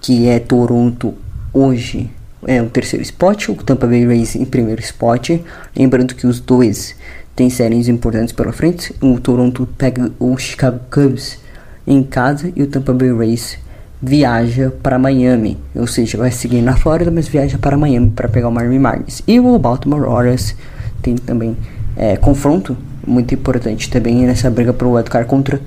[0.00, 1.14] que é Toronto
[1.52, 2.11] hoje
[2.46, 5.30] é o terceiro spot, o Tampa Bay Rays em primeiro spot.
[5.76, 6.96] Lembrando que os dois
[7.37, 8.94] têm séries importantes pela frente.
[9.00, 11.38] O Toronto pega o Chicago Cubs
[11.87, 13.59] em casa e o Tampa Bay Rays
[14.02, 18.48] viaja para Miami, ou seja, vai seguir na Flórida, mas viaja para Miami para pegar
[18.48, 19.22] o Miami Marlins.
[19.26, 20.56] E o Baltimore Orioles
[21.02, 21.54] tem também
[21.96, 22.74] é, confronto
[23.11, 25.61] muito importante também nessa briga pro wildcard contra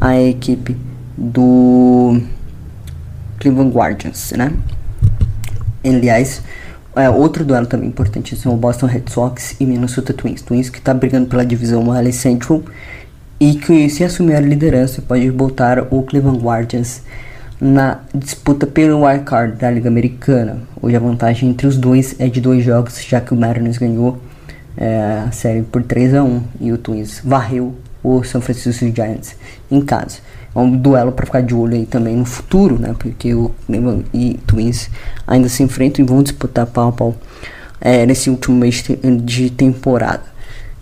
[0.00, 0.76] a equipe
[1.16, 2.20] do
[3.38, 4.52] Cleveland Guardians, né?
[5.84, 6.42] Aliás,
[6.96, 10.42] é, outro duelo também importante são o Boston Red Sox e Minnesota Twins.
[10.42, 12.62] Twins que está brigando pela divisão AL Central
[13.38, 17.02] e que se assumir a liderança pode botar o Cleveland Guardians
[17.60, 20.62] na disputa pelo wild card da Liga Americana.
[20.80, 24.18] Hoje a vantagem entre os dois é de dois jogos, já que o Mariners ganhou
[24.76, 29.36] é, a série por 3 a 1 e o Twins varreu o San Francisco Giants
[29.70, 30.18] em casa.
[30.54, 32.94] É um duelo para ficar de olho aí também no futuro, né?
[32.98, 34.88] Porque o Cleveland e Twins
[35.26, 37.16] ainda se enfrentam e vão disputar pau a pau
[37.80, 38.82] é, nesse último mês
[39.22, 40.22] de temporada.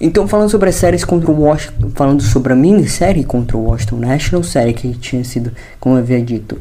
[0.00, 3.96] Então, falando sobre as séries contra o Washington, falando sobre a minissérie contra o Washington
[3.96, 6.58] National, série que tinha sido, como eu havia dito,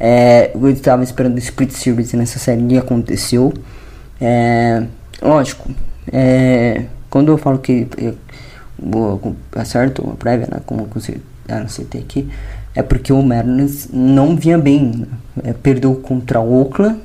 [0.00, 3.52] é, eu estava esperando o Split Series nessa série e aconteceu.
[4.20, 4.82] É,
[5.22, 5.70] lógico,
[6.10, 8.16] é, quando eu falo que eu,
[9.54, 12.28] acerto uma prévia, né, como eu citei aqui,
[12.74, 15.06] é porque o Mariners não vinha bem.
[15.36, 16.98] Né, perdeu contra o Oakland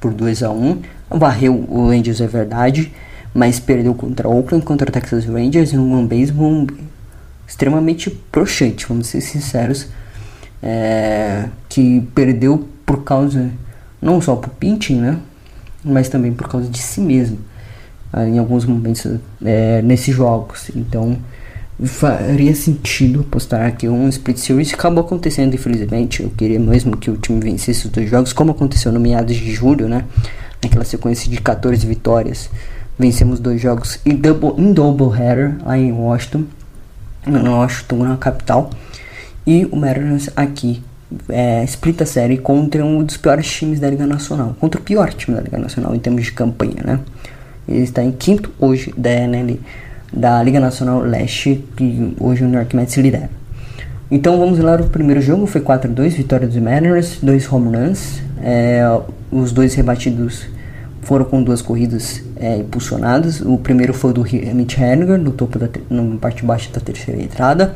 [0.00, 2.92] por 2 a 1 varreu o Angels, é verdade,
[3.32, 6.66] mas perdeu contra o Oakland, contra o Texas Rangers em um beisebol
[7.46, 9.88] extremamente prochante, vamos ser sinceros,
[10.62, 13.50] é, que perdeu por causa,
[14.00, 15.18] não só por pinching, né,
[15.84, 17.38] mas também por causa de si mesmo.
[18.16, 20.70] Ah, em alguns momentos é, nesses jogos.
[20.76, 21.18] Então
[21.84, 24.72] faria sentido apostar aqui um split series.
[24.72, 26.22] Acabou acontecendo, infelizmente.
[26.22, 29.52] Eu queria mesmo que o time vencesse os dois jogos, como aconteceu no meados de
[29.52, 30.04] julho, né?
[30.62, 32.48] Naquela sequência de 14 vitórias.
[32.96, 36.44] Vencemos dois jogos em double, em double header lá em Washington,
[37.26, 38.70] no Washington, na capital.
[39.44, 40.80] E o Mariners aqui
[41.28, 44.54] é, split a série contra um dos piores times da Liga Nacional.
[44.60, 47.00] Contra o pior time da Liga Nacional em termos de campanha, né?
[47.68, 49.60] Ele está em quinto hoje da NL,
[50.12, 53.30] da Liga Nacional Leste, que hoje o New York Mets lidera.
[54.10, 58.82] Então vamos lá, o primeiro jogo foi 4-2, vitória dos Mariners, dois home runs, é,
[59.32, 60.46] os dois rebatidos
[61.04, 63.40] foram com duas corridas é, impulsionadas.
[63.40, 67.74] O primeiro foi do Mitch Haniger, no topo da na parte baixa da terceira entrada.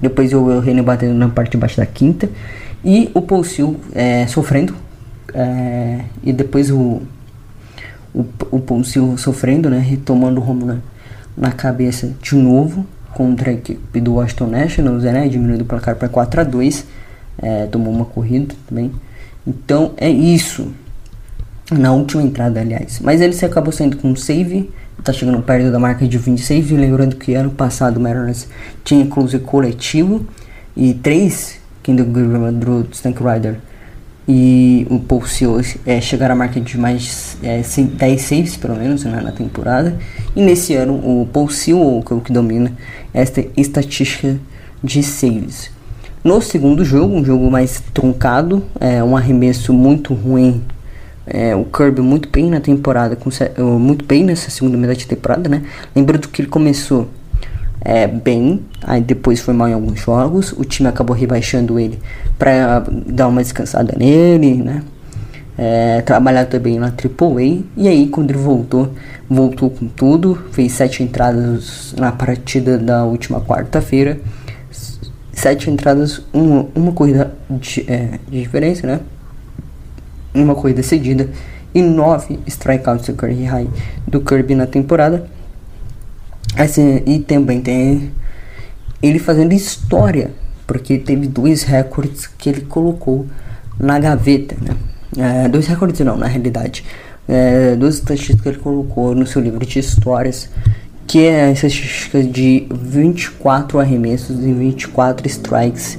[0.00, 2.28] Depois o Will batendo na parte baixa da quinta.
[2.84, 4.74] E o Paul Sil é, sofrendo.
[5.34, 7.02] É, e depois o
[8.16, 10.78] o, o Poncio sofrendo, né, retomando o home na,
[11.36, 16.08] na cabeça de novo contra a equipe do Washington Nationals, né, diminuindo o placar para
[16.08, 16.86] 4 a 2
[17.38, 18.90] é, tomou uma corrida também.
[19.46, 20.72] Então é isso.
[21.70, 23.00] Na última entrada, aliás.
[23.00, 24.70] Mas ele se acabou saindo com um save.
[25.02, 26.76] Tá chegando perto da marca de 20 save.
[26.76, 28.48] Lembrando que ano passado o Mariners
[28.84, 30.24] tinha close coletivo.
[30.76, 33.58] E três Kendall Griffin, Drew Stank Rider
[34.28, 39.04] e o Paul Seals é, chegar à marca de mais é, 10 saves, pelo menos,
[39.04, 39.96] né, na temporada.
[40.34, 42.72] E nesse ano, o Paul é o que domina
[43.14, 44.36] esta estatística
[44.82, 45.70] de saves.
[46.24, 50.60] No segundo jogo, um jogo mais truncado, é, um arremesso muito ruim.
[51.24, 53.30] É, o Kirby muito bem na temporada, com,
[53.78, 55.62] muito bem nessa segunda metade de temporada, né?
[55.94, 57.08] Lembrando que ele começou
[57.88, 62.00] é, bem, aí depois foi mal em alguns jogos, o time acabou rebaixando ele
[62.36, 64.82] para dar uma descansada nele, né?
[65.56, 68.90] É, trabalhar também na AAA e aí quando ele voltou,
[69.30, 74.18] voltou com tudo, fez sete entradas na partida da última quarta-feira,
[75.32, 79.00] sete entradas, uma, uma corrida de, é, de diferença, né?
[80.34, 81.30] Uma corrida cedida
[81.72, 83.68] e nove strikeouts do Kirby High
[84.08, 85.35] do Kirby na temporada.
[86.56, 88.10] Assim, e também tem
[89.02, 90.30] ele fazendo história,
[90.66, 93.26] porque teve dois recordes que ele colocou
[93.78, 94.74] na gaveta, né?
[95.18, 96.84] É, dois recordes não, na realidade.
[97.28, 100.48] É, duas estatísticas que ele colocou no seu livro de histórias,
[101.06, 105.98] que é a estatística de 24 arremessos e 24 strikes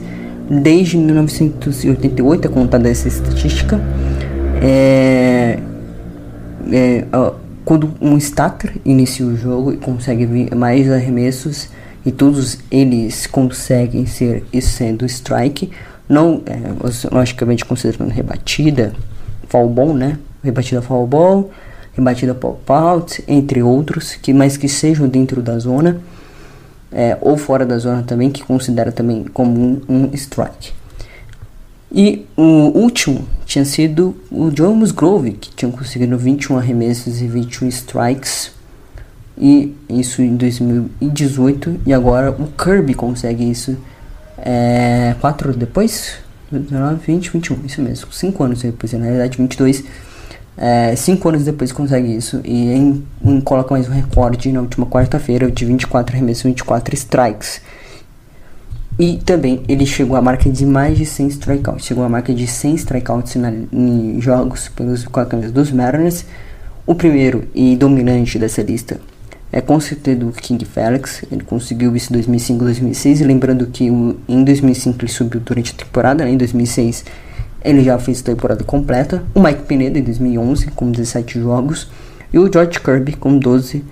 [0.50, 3.80] desde 1988, é contada essa estatística.
[4.62, 5.60] É,
[6.72, 7.06] é,
[7.68, 11.68] quando um starter inicia o jogo e consegue mais arremessos
[12.06, 15.70] e todos eles conseguem ser sendo strike,
[16.08, 16.58] não é,
[17.14, 18.94] logicamente considerando rebatida,
[19.50, 20.18] foul ball, né?
[20.42, 21.52] Rebatida foul ball,
[21.94, 26.00] rebatida pop out, entre outros, que mais que sejam dentro da zona
[26.90, 30.72] é, ou fora da zona também, que considera também como um, um strike.
[31.92, 32.42] E o
[32.78, 38.52] último tinha sido o Joe Musgrove, que tinha conseguido 21 arremessos e 21 strikes.
[39.38, 41.82] E isso em 2018.
[41.86, 43.78] E agora o Kirby consegue isso
[44.38, 46.16] é, 4 depois?
[46.52, 48.12] 19, 20, 21, isso mesmo.
[48.12, 49.84] 5 anos depois, na realidade 22.
[50.96, 52.42] 5 é, anos depois consegue isso.
[52.44, 56.96] E em, em, coloca mais um recorde na última quarta-feira de 24 arremessos e 24
[56.96, 57.62] strikes.
[59.00, 61.86] E também ele chegou à marca de mais de 100 strikeouts.
[61.86, 66.26] Chegou à marca de 100 strikeouts na, em jogos pelos, com a camisa dos Mariners.
[66.86, 69.00] O primeiro e dominante dessa lista
[69.52, 71.24] é com certeza o King Felix.
[71.32, 73.22] Ele conseguiu isso em 2005 2006.
[73.22, 76.26] Lembrando que o, em 2005 ele subiu durante a temporada.
[76.26, 76.32] Né?
[76.32, 77.06] Em 2006
[77.64, 79.24] ele já fez a temporada completa.
[79.36, 81.88] O Mike Pineda em 2011 com 17 jogos.
[82.34, 83.84] E o George Kirby com 12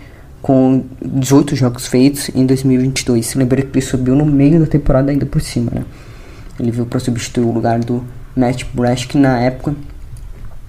[0.46, 3.34] com 18 jogos feitos em 2022.
[3.34, 5.84] Lembrei que ele subiu no meio da temporada ainda por cima, né?
[6.60, 8.04] Ele veio para substituir o lugar do
[8.36, 9.74] Matt Brash, que na época,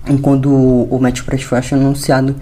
[0.08, 2.34] enquanto o Matt Brash foi anunciado,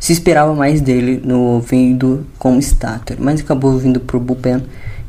[0.00, 4.60] se esperava mais dele no vindo como starter, mas acabou vindo pro bullpen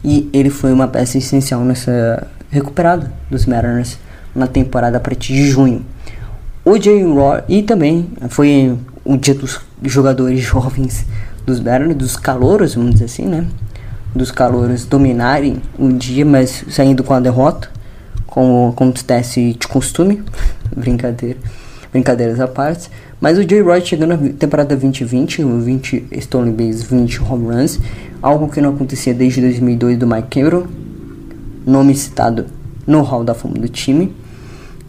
[0.04, 3.98] e ele foi uma peça essencial nessa recuperada dos Mariners
[4.36, 5.84] na temporada a partir de junho.
[6.64, 11.08] O Jay Raw e também foi o dia dos jogadores jovens
[11.52, 13.46] dos Mariners, dos calouros, vamos dizer assim, né?
[14.16, 17.70] Dos calouros dominarem o dia, mas saindo com a derrota,
[18.26, 20.24] como acontece de costume.
[20.76, 21.38] Brincadeira.
[21.92, 22.90] Brincadeiras à parte.
[23.20, 27.80] Mas o Jay Roy chegando na temporada 2020, 20 stolen base, 20 home runs,
[28.22, 30.66] algo que não acontecia desde 2002 do Mike Cameron,
[31.66, 32.46] nome citado
[32.88, 34.12] no hall da fama do time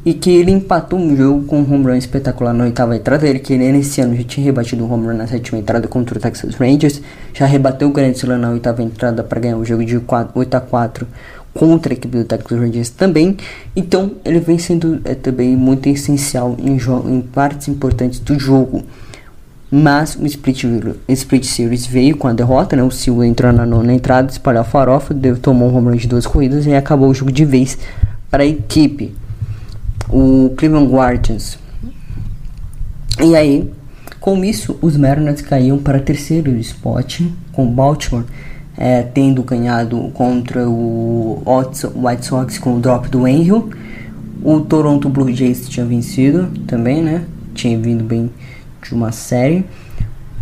[0.05, 3.27] e que ele empatou um jogo com um home run espetacular na oitava entrada.
[3.27, 6.21] Ele que nesse ano já tinha rebatido um home run na sétima entrada contra o
[6.21, 7.01] Texas Rangers,
[7.33, 10.55] já rebateu o Grand Slam na oitava entrada para ganhar o jogo de 4, 8
[10.55, 11.07] a 4
[11.55, 13.37] contra a equipe do Texas Rangers também.
[13.77, 18.83] Então ele vem sendo é, também muito essencial em, em partes importantes do jogo.
[19.75, 20.65] Mas o split,
[21.09, 22.83] split Series veio com a derrota, né?
[22.83, 26.09] O Silva entrou na nona entrada, espalhou a farofa, deu, tomou um home run de
[26.09, 27.79] duas corridas e acabou o jogo de vez
[28.31, 29.15] para a equipe
[30.13, 31.59] o Cleveland Guardians.
[33.21, 33.71] E aí,
[34.21, 38.25] com isso, os Mariners caíam para terceiro spot, com Baltimore
[38.77, 41.43] é, tendo ganhado contra o
[41.95, 43.71] White Sox com o drop do Enrio.
[44.43, 47.25] O Toronto Blue Jays tinha vencido também, né?
[47.55, 48.31] Tinha vindo bem
[48.83, 49.65] de uma série.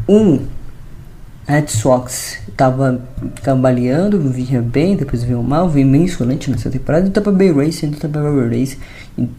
[0.06, 0.38] O
[1.50, 3.00] Red Sox estava
[3.42, 7.06] cambaleando, vinha bem, depois veio mal, veio meio insolente nessa temporada.
[7.06, 8.78] E o Tampa Bay Rays sendo o Tampa Bay Rays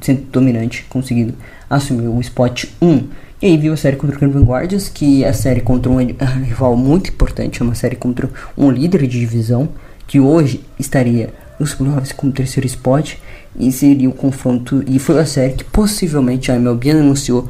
[0.02, 1.34] sendo dominante, conseguindo
[1.70, 3.08] assumir o spot 1.
[3.42, 5.96] E aí viu a série contra o Cleveland Guardians, que é a série contra um
[5.96, 9.70] rival muito importante, é uma série contra um líder de divisão,
[10.06, 13.16] que hoje estaria nos playoffs como terceiro spot,
[13.58, 17.48] e seria o confronto, e foi a série que possivelmente a MLB anunciou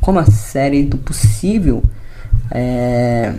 [0.00, 1.82] como a série do possível
[2.50, 3.34] é,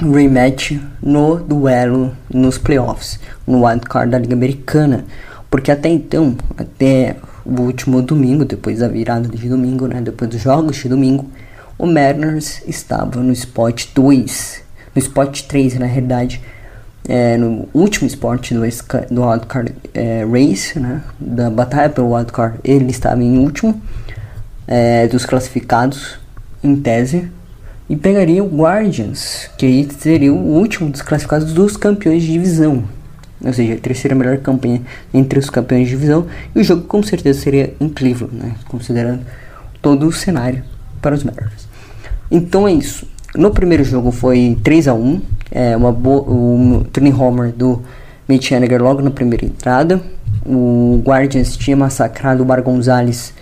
[0.00, 5.04] rematch no duelo nos playoffs, no wildcard da Liga Americana.
[5.50, 10.40] Porque até então, até o último domingo, depois da virada de domingo, né, depois dos
[10.40, 11.28] jogos de domingo,
[11.78, 14.62] o Mariners estava no spot 2,
[14.94, 16.40] no spot 3 na realidade,
[17.08, 18.60] é, no último spot do,
[19.10, 23.80] do wildcard é, race, né, da batalha pelo wildcard, ele estava em último
[24.68, 26.18] é, dos classificados,
[26.62, 27.30] em tese,
[27.90, 32.84] e pegaria o Guardians, que aí seria o último dos classificados dos campeões de divisão.
[33.44, 34.80] Ou seja, a terceira melhor campanha
[35.12, 36.26] entre os campeões de divisão.
[36.54, 38.54] E o jogo com certeza seria Cleveland, né?
[38.68, 39.22] considerando
[39.82, 40.62] todo o cenário
[41.02, 41.66] para os Mariners.
[42.30, 43.08] Então é isso.
[43.34, 45.20] No primeiro jogo foi 3 a 1
[45.50, 47.82] é uma um turning homer do
[48.28, 50.00] Mitch Haniger logo na primeira entrada.
[50.46, 53.34] O Guardians tinha massacrado o Bar Gonzalez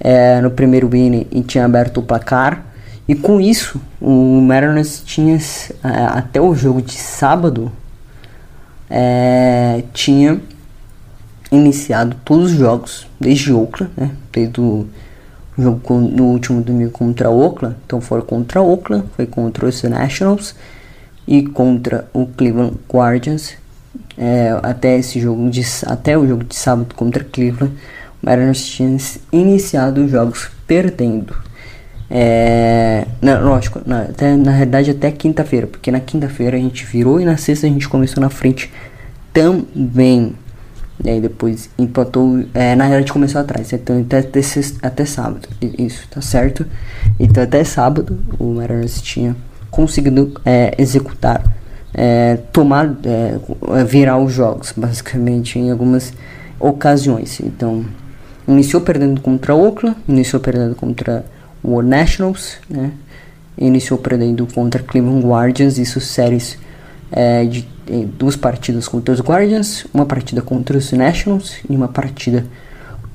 [0.00, 2.73] é, no primeiro inning e tinha aberto o placar.
[3.06, 5.38] E com isso, o Mariners tinha
[5.82, 7.70] até o jogo de sábado
[8.88, 10.40] é, tinha
[11.50, 14.10] iniciado todos os jogos desde Oakland, né?
[14.32, 14.86] Desde o
[15.58, 20.54] jogo no último domingo contra Oakland, então foi contra Oakland, foi contra os Nationals
[21.26, 23.54] e contra o Cleveland Guardians.
[24.16, 27.74] É, até esse jogo de até o jogo de sábado contra Cleveland,
[28.22, 28.96] o Mariners tinha
[29.32, 31.34] iniciado os jogos perdendo.
[32.10, 37.20] É, na, lógico, na, até, na realidade até quinta-feira, porque na quinta-feira a gente virou
[37.20, 38.70] e na sexta a gente começou na frente
[39.32, 40.34] também.
[41.02, 44.40] E aí depois empatou, é, na realidade começou atrás, então até, até,
[44.80, 46.64] até sábado, isso, tá certo?
[47.18, 49.34] Então até sábado o Mariners tinha
[49.70, 51.42] conseguido é, executar,
[51.92, 56.12] é, tomar, é, virar os jogos, basicamente, em algumas
[56.60, 57.40] ocasiões.
[57.40, 57.84] Então
[58.46, 61.24] Iniciou perdendo contra Oakland, iniciou perdendo contra
[61.64, 62.92] o Nationals, né?
[63.56, 66.58] Iniciou perdendo contra Cleveland Guardians, isso séries
[67.10, 67.66] é, de
[68.18, 72.44] duas partidas contra os Guardians, uma partida contra os Nationals e uma partida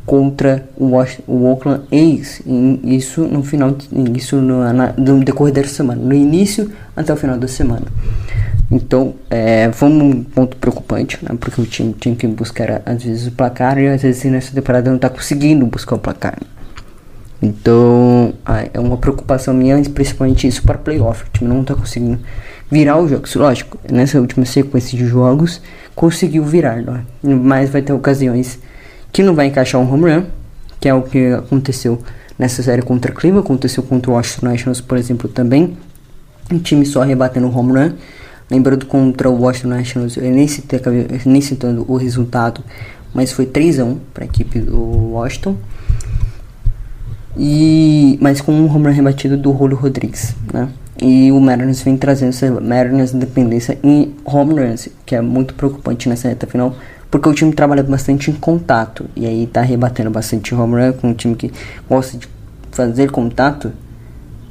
[0.05, 0.91] contra o,
[1.27, 2.41] o Oakland A's.
[2.45, 3.75] E isso no final,
[4.15, 7.85] isso no, na, no decorrer da semana, no início até o final da semana.
[8.71, 11.35] Então, é, foi um ponto preocupante, né?
[11.39, 14.89] Porque o time tinha que buscar às vezes o placar e às vezes nessa temporada
[14.89, 16.37] não está conseguindo buscar o placar.
[17.41, 18.33] Então,
[18.73, 21.23] é uma preocupação minha, principalmente isso para playoff.
[21.23, 22.19] O time não está conseguindo
[22.69, 23.33] virar os jogos.
[23.35, 25.61] Lógico, nessa última sequência de jogos,
[25.95, 27.03] conseguiu virar, né?
[27.23, 28.59] mas vai ter ocasiões
[29.11, 30.23] que não vai encaixar um home run,
[30.79, 32.01] que é o que aconteceu
[32.37, 35.77] nessa série contra Clima, aconteceu contra o Washington Nationals, por exemplo, também.
[36.51, 37.93] Um time só rebatendo home run.
[38.49, 40.79] Lembrando contra o Washington Nationals, eu nem, citei,
[41.25, 42.63] nem citando o resultado,
[43.13, 45.55] mas foi 3 a 1 para a equipe do Washington.
[47.41, 50.67] E, mas com um home run rebatido do Julio Rodrigues, né?
[51.01, 56.09] E o Mariners vem trazendo essa Mariners dependência em home runs, que é muito preocupante
[56.09, 56.75] nessa reta final,
[57.09, 61.07] porque o time trabalha bastante em contato, e aí tá rebatendo bastante home run com
[61.07, 61.49] um time que
[61.87, 62.27] gosta de
[62.71, 63.71] fazer contato,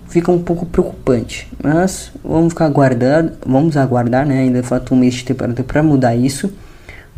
[0.09, 1.47] fica um pouco preocupante.
[1.63, 4.39] Mas vamos ficar aguardando, vamos aguardar, né?
[4.39, 6.51] Ainda falta um mês de temporada para mudar isso.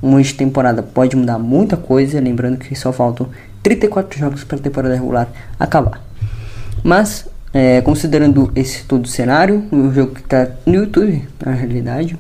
[0.03, 3.29] Um mês de temporada pode mudar muita coisa, lembrando que só faltam
[3.63, 6.03] 34 jogos para a temporada regular acabar.
[6.83, 12.17] Mas é, considerando esse todo o cenário, o jogo que está no YouTube, na realidade,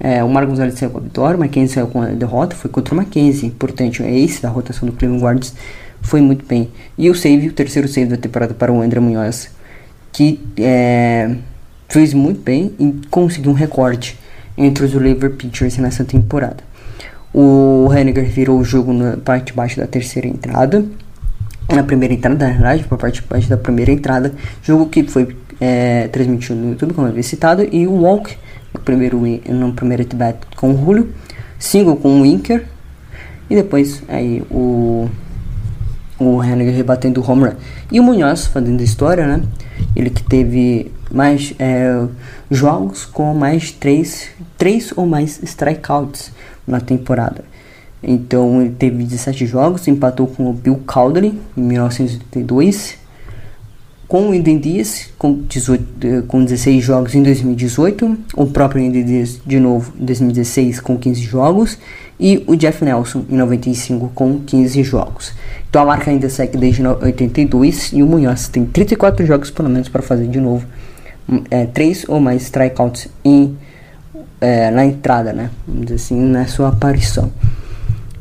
[0.00, 2.70] é, o Marcos Gonzalez saiu com a vitória, o Mackenzie saiu com a derrota, foi
[2.70, 5.54] contra o Mackenzie, portanto, é esse da rotação do Cleveland Guardians,
[6.00, 6.70] foi muito bem.
[6.96, 9.50] E o save, o terceiro save da temporada para o André Munhoz,
[10.12, 11.34] que é,
[11.88, 14.16] fez muito bem e conseguiu um recorde
[14.56, 16.67] entre os reliever pitchers nessa temporada.
[17.40, 20.84] O Henniger virou o jogo na parte de baixo da terceira entrada.
[21.72, 24.34] Na primeira entrada, na verdade, para parte de baixo da primeira entrada.
[24.60, 27.62] Jogo que foi é, transmitido no YouTube, como havia citado.
[27.70, 28.36] E o Walk
[28.74, 29.20] no primeiro,
[29.50, 31.12] no primeiro at com o Julio.
[31.60, 32.64] Single com o Winker.
[33.48, 35.08] E depois aí o
[36.18, 37.54] o Henniger rebatendo o home run.
[37.92, 39.44] E o Munhoz fazendo história, né?
[39.94, 42.04] Ele que teve mais é,
[42.50, 46.32] jogos com mais três, três ou mais strikeouts
[46.68, 47.44] na temporada.
[48.02, 52.96] Então ele teve 17 jogos, empatou com o Bill Cowdery em 1982,
[54.06, 59.38] com o Dias com, 18, eh, com 16 jogos em 2018, o próprio Eden Dias
[59.44, 61.78] de novo em 2016 com 15 jogos
[62.18, 65.32] e o Jeff Nelson em 95 com 15 jogos.
[65.68, 69.90] Então a marca ainda segue desde 82 e o Munhoz tem 34 jogos pelo menos
[69.90, 70.64] para fazer de novo
[71.50, 73.58] é, 3 ou mais strikeouts em
[74.40, 75.50] é, na entrada, né?
[75.66, 77.30] Vamos dizer assim, na sua aparição.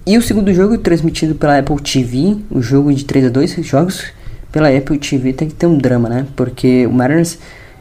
[0.05, 4.05] E o segundo jogo transmitido pela Apple TV, o jogo de 3 a 2 jogos
[4.51, 6.25] pela Apple TV tem que ter um drama, né?
[6.35, 7.37] Porque o Mariners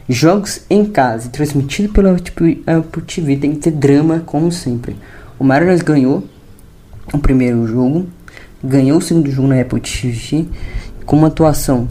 [0.09, 4.95] jogos em casa transmitido pela Apple TV tem que ter drama como sempre.
[5.39, 6.23] O Mariners ganhou
[7.13, 8.07] o primeiro jogo,
[8.63, 10.45] ganhou o segundo jogo na Apple TV
[11.05, 11.87] com uma atuação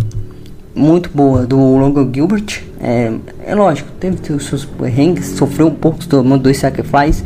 [0.74, 2.66] muito boa do Longo Gilbert.
[2.81, 3.12] É,
[3.47, 7.24] é lógico, teve seus perrengues, sofreu um pouco, tomou dois sacrifices.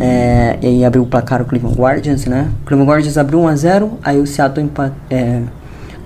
[0.00, 2.48] É, e abriu o placar o Cleveland Guardians, né?
[2.62, 5.42] O Cleveland Guardians abriu 1x0, aí o Seattle empat, é,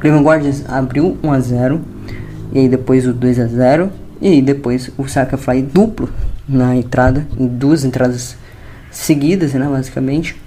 [0.00, 1.78] Cleveland Guardians abriu 1x0,
[2.54, 6.08] e aí depois o 2x0, e aí depois o sacrifice duplo
[6.48, 8.34] na entrada, em duas entradas
[8.90, 9.68] seguidas, né?
[9.68, 10.40] Basicamente,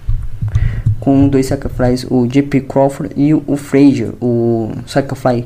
[0.99, 4.13] com dois sacrifices, o JP Crawford e o Frazier.
[4.19, 5.45] O sacrifice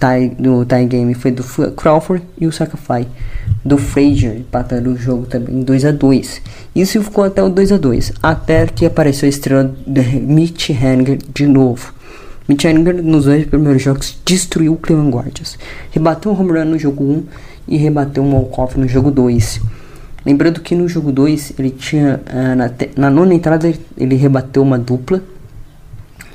[0.00, 3.06] tie, do tie game foi do Crawford e o Sacrify
[3.64, 6.42] do Frazier empatando o jogo também 2 a 2
[6.74, 11.18] Isso ficou até o 2 a 2 até que apareceu a estrela de Mitch Haniger
[11.32, 11.92] de novo.
[12.48, 15.58] Mitch Haniger nos dois primeiros jogos destruiu o Cleveland Guardians.
[15.90, 17.24] Rebateu um home run no jogo 1
[17.68, 19.60] e rebateu um walk-off no jogo 2.
[20.24, 24.78] Lembrando que no jogo 2 ele tinha uh, na, na nona entrada ele rebateu uma
[24.78, 25.22] dupla,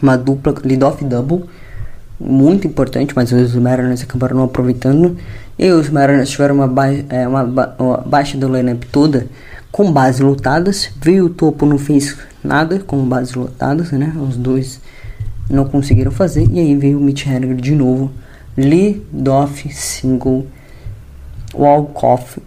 [0.02, 1.44] uma dupla lead-off double
[2.20, 5.18] muito importante, mas os Mariners acabaram não aproveitando.
[5.58, 9.28] E os Mariners tiveram uma, ba é, uma, ba uma baixa do lineup toda
[9.72, 10.90] com bases lotadas.
[11.02, 14.14] Veio o topo, não fez nada com bases lotadas, né?
[14.28, 14.80] Os dois
[15.50, 16.48] não conseguiram fazer.
[16.52, 18.12] E aí veio o Mitch Haniger de novo.
[18.58, 20.46] Lead-off single
[21.54, 22.40] walk-off.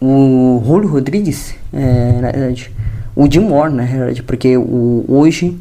[0.00, 2.70] O Julio Rodrigues, é, na verdade,
[3.16, 5.58] o Jim Moore, na verdade, porque o, hoje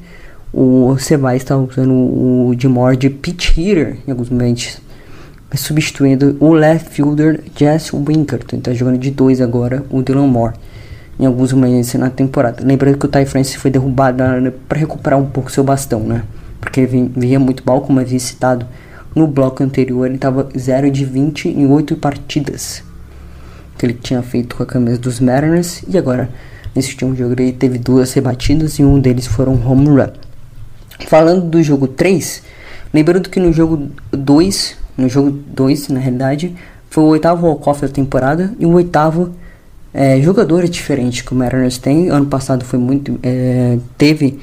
[0.53, 4.77] o Sebay está usando o Dimore de pitch hitter em alguns momentos,
[5.55, 8.57] substituindo o left fielder Jesse Winkerton.
[8.57, 10.53] Está jogando de dois agora o Dylan Moore
[11.19, 12.63] em alguns momentos na temporada.
[12.63, 14.23] Lembrando que o Ty Francis foi derrubado
[14.67, 16.23] para recuperar um pouco seu bastão, né?
[16.63, 18.65] porque ele vinha muito mal, como havia citado
[19.13, 22.83] no bloco anterior, ele estava 0 de 20 em 8 partidas
[23.77, 26.29] que ele tinha feito com a camisa dos Mariners e agora
[26.73, 30.09] nesse último jogo ele teve duas rebatidas e um deles foram home run.
[31.07, 32.43] Falando do jogo 3,
[32.93, 36.55] lembrando que no jogo 2, no jogo 2 na realidade,
[36.89, 39.33] foi o oitavo walk-off da temporada e o oitavo
[39.93, 42.09] é, jogador diferente que o Mariners tem.
[42.09, 43.19] Ano passado foi muito.
[43.21, 44.39] É, teve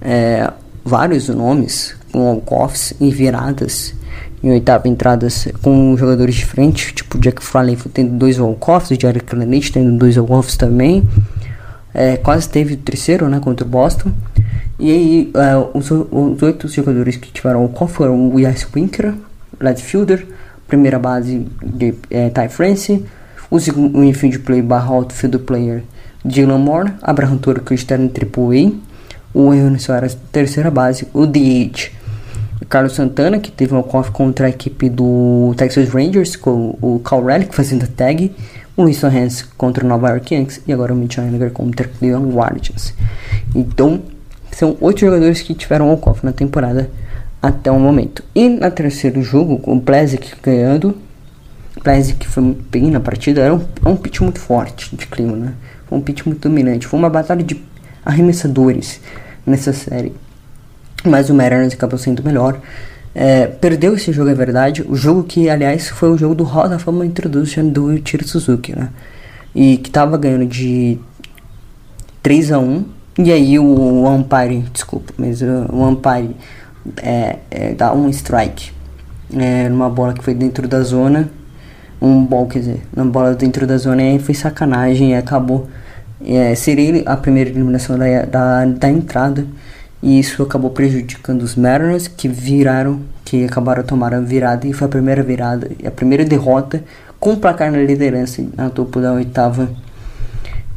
[0.00, 0.50] é,
[0.84, 3.94] vários nomes com walk-offs e viradas
[4.42, 9.72] em oitava entradas com jogadores diferentes, tipo Jack Fraley tendo dois walk-offs, o Jared Clenich
[9.72, 11.08] tendo dois walk-offs também.
[11.94, 14.10] É, quase teve o terceiro né, contra o Boston.
[14.78, 19.14] E aí, é, os, os oito jogadores que tiveram walk-off foram o Yas Winker,
[19.60, 20.26] left fielder,
[20.66, 23.04] primeira base de é, Ty France,
[23.50, 25.82] o, segundo, o infield play barra outfield player
[26.24, 28.72] Dylan Moore, Abraham Toro que está em AAA,
[29.34, 31.90] o Henry Soares terceira base, o DH
[32.68, 37.22] Carlos Santana que teve um walk contra a equipe do Texas Rangers com o Cal
[37.22, 38.34] Relic fazendo tag,
[38.76, 41.90] o Winston Hans contra o Nova York Yankees e agora o Mitch Haniger contra o
[41.90, 42.94] Cleveland Guardians.
[43.54, 44.00] Então,
[44.52, 46.90] são oito jogadores que tiveram walk-off na temporada
[47.40, 48.22] até o momento.
[48.34, 50.96] E na terceiro jogo, com o Plezik ganhando,
[51.82, 55.54] Plezik foi bem na partida, era um, é um pitch muito forte de clima, né?
[55.86, 57.60] Foi um pitch muito dominante, foi uma batalha de
[58.04, 59.00] arremessadores
[59.44, 60.12] nessa série.
[61.04, 62.60] Mas o Mariners acabou sendo melhor.
[63.14, 64.84] É, perdeu esse jogo, é verdade.
[64.88, 68.74] O jogo que, aliás, foi o jogo do Hall da Fama Introduction do Tiro Suzuki,
[68.74, 68.90] né?
[69.54, 70.98] E que tava ganhando de
[72.22, 72.84] 3 a 1
[73.18, 76.34] E aí o, o Umpire, desculpa, mas o, o Umpire
[77.02, 78.72] é, é, dá um strike
[79.36, 81.28] é, numa bola que foi dentro da zona.
[82.00, 85.68] Um ball, quer dizer, uma bola dentro da zona e foi sacanagem e acabou.
[86.24, 89.46] É, seria a primeira eliminação da, da, da entrada.
[90.02, 94.66] E isso acabou prejudicando os Mariners, que viraram, que acabaram tomando a virada.
[94.66, 96.82] E foi a primeira virada, a primeira derrota
[97.20, 99.70] com placar na liderança na topo da oitava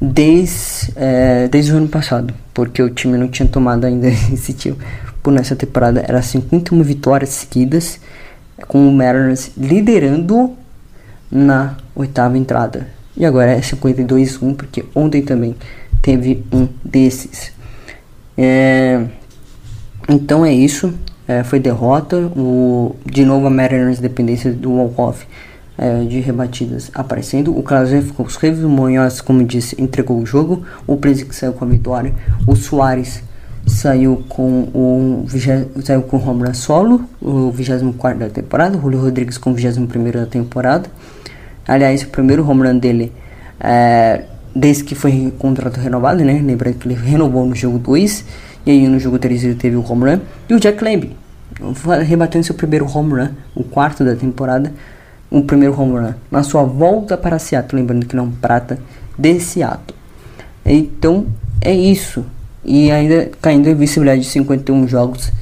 [0.02, 2.34] desde, é, desde o ano passado.
[2.54, 4.84] Porque o time não tinha tomado ainda esse tipo
[5.22, 6.04] por nessa temporada.
[6.08, 8.00] Era 51 vitórias seguidas,
[8.68, 10.54] com o Mariners liderando
[11.32, 12.88] na oitava entrada.
[13.18, 15.56] E agora é 52-1, porque ontem também
[16.02, 17.52] teve um desses.
[18.38, 19.04] É,
[20.08, 20.94] então é isso.
[21.28, 22.18] É, foi derrota.
[22.36, 25.26] O, de novo a Mariners dependência do walk-off
[25.78, 27.58] é, de rebatidas aparecendo.
[27.58, 30.64] O Clausen ficou os o Monhoz, como disse, entregou o jogo.
[30.88, 32.14] O Prince saiu com a vitória.
[32.48, 33.24] O Soares
[33.68, 35.26] saiu com o
[35.84, 38.78] saiu com o home solo, o 24 da temporada.
[38.78, 40.90] O Julio Rodrigues com o 21 da temporada.
[41.68, 43.12] Aliás, o primeiro home run dele
[43.60, 44.24] é,
[44.56, 46.42] desde que foi contrato renovado, né?
[46.44, 48.24] Lembra que ele renovou no jogo 2
[48.66, 50.20] e aí no jogo 3 ele teve o home run.
[50.48, 51.16] E o Jack Lamb
[52.06, 54.72] rebatendo seu primeiro home run, o quarto da temporada,
[55.36, 58.80] o primeiro home run na sua volta para Seattle, lembrando que não prata
[59.20, 59.98] de Seattle.
[60.66, 61.26] Então
[61.60, 62.24] é isso.
[62.64, 65.34] E ainda caindo a visibilidade de 51 jogos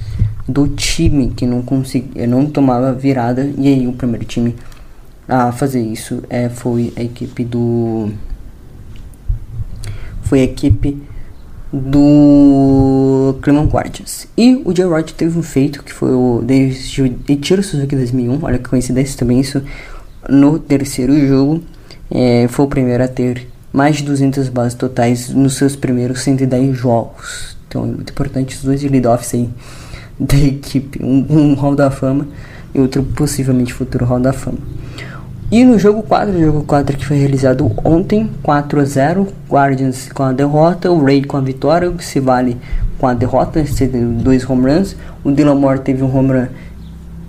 [0.49, 3.47] do time que não conseguia, não tomava virada.
[3.55, 4.55] E aí o primeiro time
[5.27, 8.09] a fazer isso é, foi a equipe do
[10.23, 11.03] foi a equipe
[11.73, 14.27] do Cleveland Guardians.
[14.37, 18.39] E o Wright teve um feito que foi o de Tiro Suzuki 2001.
[18.43, 19.63] Olha que coincidência também isso.
[20.29, 21.63] No terceiro jogo,
[22.11, 26.77] é, foi o primeiro a ter mais de 200 bases totais nos seus primeiros 110
[26.77, 27.57] jogos.
[27.67, 29.49] Então é muito importante os dois lead-offs aí
[30.19, 31.03] da equipe.
[31.03, 32.27] Um, um Hall da Fama
[32.73, 34.59] e outro possivelmente futuro Hall da Fama.
[35.53, 40.23] E no jogo 4, jogo 4 que foi realizado ontem, 4 a 0, Guardians com
[40.23, 42.57] a derrota, o Raid com a vitória, o se vale
[42.97, 43.63] com a derrota,
[44.23, 44.95] dois home runs.
[45.23, 46.47] O Dylan Moore teve um home run,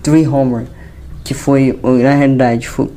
[0.03, 0.65] three homer,
[1.23, 2.91] que foi, na realidade, foi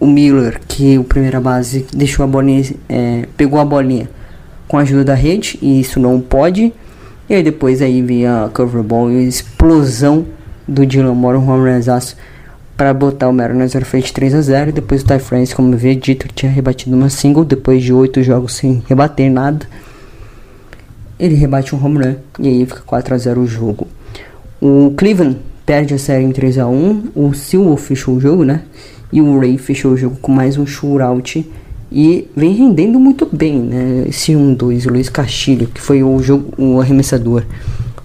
[0.00, 4.08] o Miller, que o primeira base deixou a bolinha, é, pegou a bolinha
[4.66, 6.72] com a ajuda da rede, e isso não pode.
[7.28, 10.24] E aí depois aí vem a cover ball e a explosão
[10.66, 12.16] do Dylan Moore, um home runzaço
[12.82, 15.72] para botar o Mariners na frente 3 a 0 e depois o Ty France, como
[15.72, 19.64] havia dito, tinha rebatido uma single depois de 8 jogos sem rebater nada.
[21.16, 23.86] Ele rebate um home run e aí fica 4 a 0 o jogo.
[24.60, 28.62] O Cleveland perde a série em 3 a 1 o Silva fechou o jogo, né?
[29.12, 31.48] E o Ray fechou o jogo com mais um shootout
[31.92, 34.06] e vem rendendo muito bem, né?
[34.08, 37.44] Esse 1-2, o Luiz Castilho, que foi o jogo o arremessador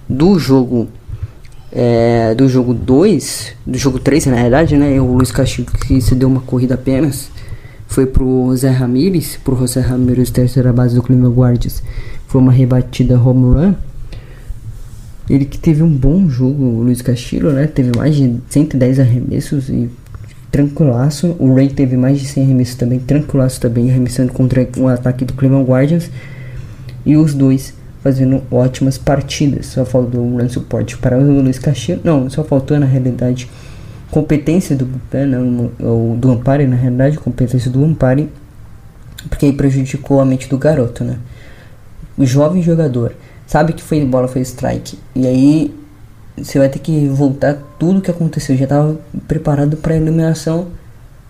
[0.07, 0.87] do jogo
[1.71, 4.99] é, do jogo 2, do jogo 3 na realidade, né?
[4.99, 7.29] O Luiz Castilho que se deu uma corrida apenas
[7.87, 11.81] foi pro José Ramírez, pro José Ramírez, terceira base do Clima Guardians.
[12.27, 13.75] Foi uma rebatida home run.
[15.29, 17.67] Ele que teve um bom jogo, o Luiz Castillo, né?
[17.67, 19.89] Teve mais de 110 arremessos e
[20.51, 21.35] tranquilaço.
[21.39, 25.33] O Ray teve mais de 100 arremessos também, tranquilaço também, arremessando contra o ataque do
[25.33, 26.09] Cleveland Guardians.
[27.05, 29.67] E os dois fazendo ótimas partidas.
[29.67, 32.01] Só faltou um grande suporte para o Luiz Castillo.
[32.03, 33.49] Não, só faltou na realidade
[34.11, 38.29] competência do Bupen, ou do Ampare, na realidade, competência do Ampare,
[39.29, 41.17] porque aí prejudicou a mente do garoto, né?
[42.17, 43.13] O jovem jogador
[43.45, 45.75] sabe que foi bola, foi strike, e aí
[46.37, 48.55] você vai ter que voltar tudo que aconteceu.
[48.55, 50.67] Já estava preparado para a eliminação,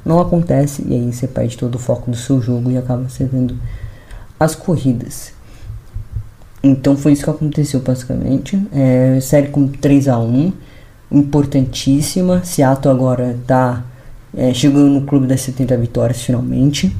[0.05, 3.57] não acontece, e aí você perde todo o foco do seu jogo e acaba cedendo
[4.39, 5.33] as corridas.
[6.61, 8.61] Então foi isso que aconteceu basicamente.
[8.73, 10.51] É, série com 3 a 1
[11.11, 12.43] importantíssima.
[12.43, 13.85] Seattle agora está
[14.35, 16.95] é, chegando no clube das 70 vitórias finalmente.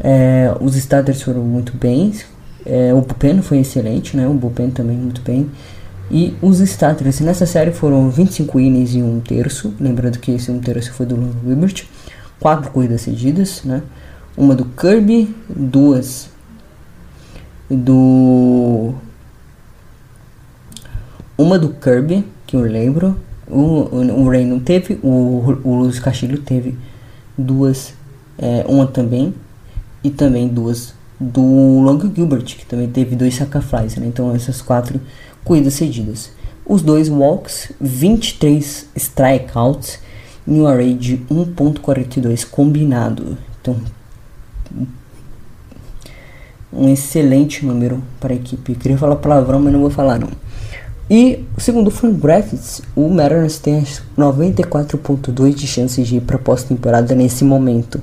[0.00, 2.12] É, os starters foram muito bem.
[2.64, 4.28] É, o Bupen foi excelente, né?
[4.28, 5.50] O Bupen também muito bem.
[6.10, 9.74] E os starters nessa série foram 25 innings e um terço.
[9.80, 11.84] Lembrando que esse um terço foi do Lon Wilbert.
[12.40, 13.82] Quatro corridas cedidas, né?
[14.36, 16.30] Uma do Kirby, duas
[17.70, 18.94] do.
[21.36, 23.16] Uma do Kirby, que eu lembro.
[23.46, 26.76] O, o, o Ray não teve, o, o Luiz Castilho teve
[27.36, 27.94] duas,
[28.36, 29.34] é, uma também,
[30.04, 34.06] e também duas do Long Gilbert, que também teve dois sacrifices, né?
[34.06, 35.00] Então essas quatro
[35.44, 36.30] corridas cedidas.
[36.64, 40.00] Os dois walks, 23 strikeouts
[40.46, 43.38] e um array de 1.42 combinado.
[43.60, 43.76] Então
[46.78, 48.72] um excelente número para a equipe.
[48.72, 50.28] Eu queria falar palavrão, mas não vou falar não.
[51.10, 53.82] E segundo o Fangraphs, o Mariners tem
[54.16, 58.00] 94.2 de chances de ir para pós-temporada nesse momento.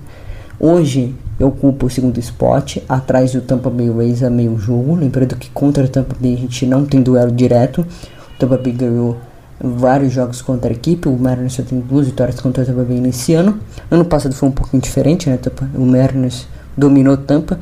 [0.60, 4.96] Hoje eu ocupo o segundo spot, atrás do Tampa Bay Rays a meio jogo.
[4.96, 7.82] Lembrando que contra o Tampa Bay a gente não tem duelo direto.
[7.82, 9.18] O Tampa Bay ganhou
[9.62, 11.08] vários jogos contra a equipe.
[11.08, 13.60] O Mariners só tem duas vitórias contra o Tampa Bay nesse ano.
[13.92, 15.38] Ano passado foi um pouquinho diferente, né?
[15.76, 17.60] O Mariners dominou Tampa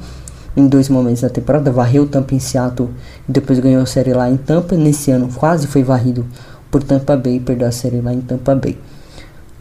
[0.55, 2.89] em dois momentos da temporada, varreu Tampa em Seattle
[3.27, 4.75] e depois ganhou a série lá em Tampa.
[4.75, 6.25] Nesse ano quase foi varrido
[6.69, 8.77] por Tampa Bay e perdeu a série lá em Tampa Bay.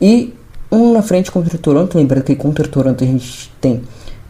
[0.00, 0.34] E
[0.70, 3.82] um na frente contra o Toronto, lembrando que contra o Toronto a gente tem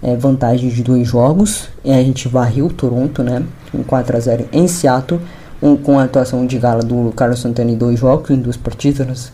[0.02, 3.42] é, vantagem de dois jogos, e a gente varreu o Toronto, né,
[3.72, 5.20] em 4 a 0 em Seattle,
[5.62, 9.32] um, com a atuação de gala do Carlos Santana em dois jogos, em duas partidas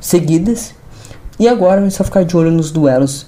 [0.00, 0.74] seguidas.
[1.38, 3.26] E agora é só ficar de olho nos duelos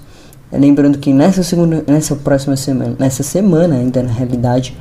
[0.51, 4.77] Lembrando que nessa segunda, nessa próxima semana, nessa semana ainda na realidade,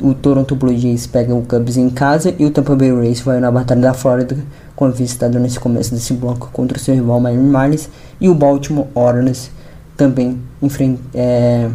[0.00, 3.40] o Toronto Blue Jays pega o Cubs em casa e o Tampa Bay Rays vai
[3.40, 4.36] na Batalha da Flórida,
[4.76, 7.88] como visitado nesse começo desse bloco contra o seu rival Miami Marlins
[8.20, 9.50] e o Baltimore Orioles
[9.96, 11.68] também enfrenta, é,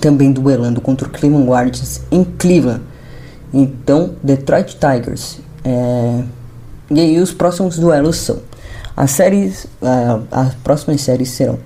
[0.00, 2.82] também duelando contra o Cleveland Guardians em Cleveland.
[3.54, 5.38] Então, Detroit Tigers.
[5.64, 6.22] É,
[6.90, 8.38] e aí os próximos duelos são
[8.96, 11.58] as séries, uh, as próximas séries serão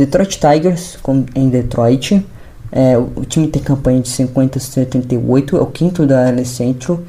[0.00, 2.26] Detroit Tigers com, em Detroit.
[2.72, 7.00] É, o time tem campanha de 50-78, é o quinto da LA Central.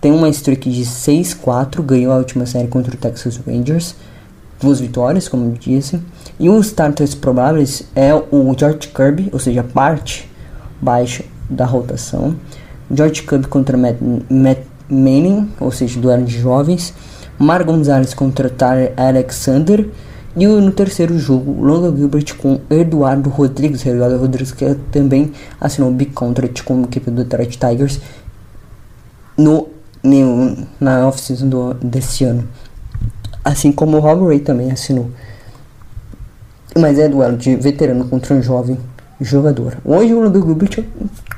[0.00, 3.94] Tem uma streak de 6-4, ganhou a última série contra o Texas Rangers.
[4.60, 6.00] Duas vitórias, como disse.
[6.40, 10.28] E os starters prováveis é o George Kirby, ou seja, parte
[10.82, 12.34] baixa da rotação.
[12.92, 13.98] George Kirby contra Matt,
[14.28, 16.92] Matt Manning, ou seja, duelo de jovens.
[17.38, 19.86] Mar Gonzalez contra Tyler Alexander
[20.36, 26.12] e no terceiro jogo, Longa Gilbert com Eduardo Rodrigues, Eduardo Rodrigues que também assinou big
[26.12, 28.00] contract com a equipe do Detroit Tigers
[29.36, 29.68] no,
[30.02, 32.46] no na off-season desse ano.
[33.44, 35.10] Assim como o Rob Ray também assinou.
[36.78, 38.78] Mas é duelo de veterano contra um jovem
[39.20, 39.78] jogador.
[39.84, 40.84] Hoje o Longa Gilbert é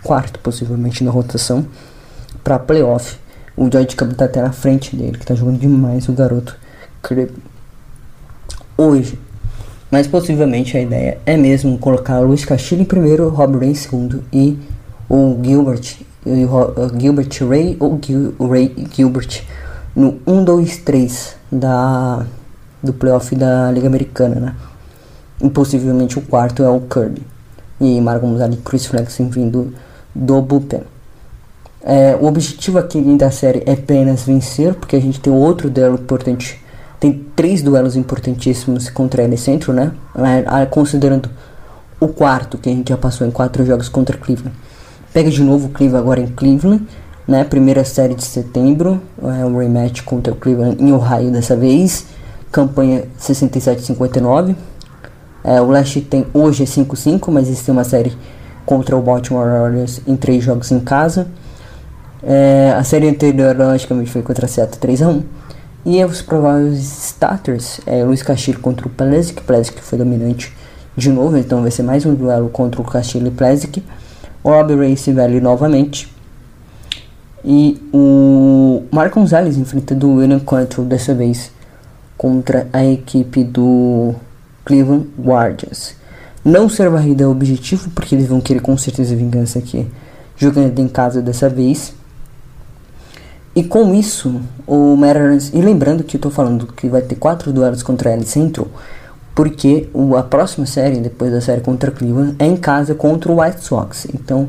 [0.02, 1.66] quarto, possivelmente, na rotação
[2.44, 3.16] para playoff.
[3.56, 6.56] O George Cup tá até na frente dele, que tá jogando demais o garoto
[8.76, 9.18] hoje.
[9.90, 14.24] Mas possivelmente a ideia é mesmo colocar Luiz Castilho em primeiro, Rob Ray em segundo
[14.32, 14.58] e
[15.08, 19.42] o Gilbert, o Gilbert Ray ou Gil, Ray Gilbert
[19.94, 22.24] no 1, 2, 3 da,
[22.82, 24.56] do playoff da Liga Americana, né?
[25.42, 27.22] E possivelmente o quarto é o Kirby.
[27.80, 29.74] E Marco Musali e Chris Flexen vindo
[30.14, 30.82] do bullpen.
[31.82, 35.96] É, o objetivo aqui da série é apenas vencer, porque a gente tem outro duelo
[35.96, 36.62] importante
[37.02, 39.90] tem três duelos importantíssimos contra ele centro, né?
[40.70, 41.28] Considerando
[41.98, 44.56] o quarto que a gente já passou em quatro jogos contra Cleveland.
[45.12, 46.86] Pega de novo o Cleveland agora em Cleveland,
[47.26, 47.42] né?
[47.42, 52.06] Primeira série de setembro, é um rematch contra o Cleveland em Ohio dessa vez.
[52.52, 54.54] Campanha 67-59.
[55.42, 58.16] É, o Leste tem hoje é 5-5, mas eles têm uma série
[58.64, 61.26] contra o Baltimore Orioles em três jogos em casa.
[62.22, 65.22] É, a série anterior, logicamente, foi contra a Seattle 3x1.
[65.84, 69.42] E os prováveis starters é Luiz Castilho contra o Plezic.
[69.42, 70.52] Plezic foi dominante
[70.96, 73.82] de novo, então vai ser mais um duelo contra o Castilho e Plezic.
[74.44, 76.08] Rob Race Valley novamente.
[77.44, 81.50] E o Marco Gonzalez enfrentando o William Quantrill dessa vez
[82.16, 84.14] contra a equipe do
[84.64, 85.96] Cleveland Guardians.
[86.44, 89.88] Não ser varrida é o objetivo, porque eles vão querer com certeza vingança aqui,
[90.36, 91.92] jogando em casa dessa vez.
[93.54, 95.50] E com isso, o Mariners.
[95.52, 98.68] E lembrando que eu tô falando que vai ter quatro duelos contra ele Central,
[99.34, 99.88] porque
[100.18, 104.06] a próxima série, depois da série contra Cleveland, é em casa contra o White Sox.
[104.14, 104.48] Então,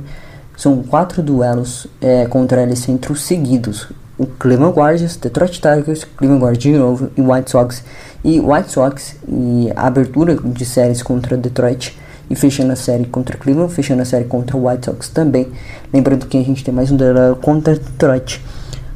[0.56, 3.88] são quatro duelos é, contra ele Central seguidos
[4.18, 7.84] o Cleveland Guardians, Detroit Tigers, Cleveland Guardians de novo e White Sox.
[8.24, 11.98] E White Sox e a abertura de séries contra Detroit
[12.30, 15.48] e fechando a série contra Cleveland, fechando a série contra White Sox também.
[15.92, 18.42] Lembrando que a gente tem mais um duelo contra Detroit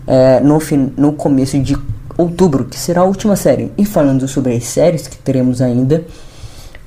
[0.08, 1.78] é, no, fim, no começo de
[2.18, 3.72] outubro, que será a última série.
[3.78, 6.04] E falando sobre as séries que teremos ainda,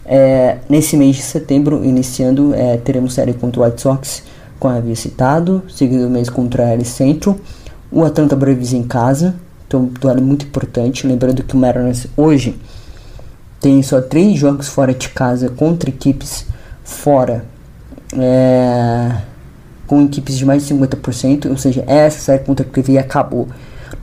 [0.05, 4.23] é, nesse mês de setembro, iniciando, é, teremos série contra o White Sox,
[4.59, 7.37] como havia citado, seguido o mês contra a Alice Central
[7.91, 9.35] o Atlanta Braves em casa,
[9.67, 11.07] então duelo muito importante.
[11.07, 12.57] Lembrando que o Mariners hoje
[13.61, 16.47] tem só três jogos fora de casa contra equipes
[16.85, 17.45] fora,
[18.17, 19.17] é,
[19.91, 23.49] com equipes de mais de 50%, ou seja, essa série contra Cleveland acabou.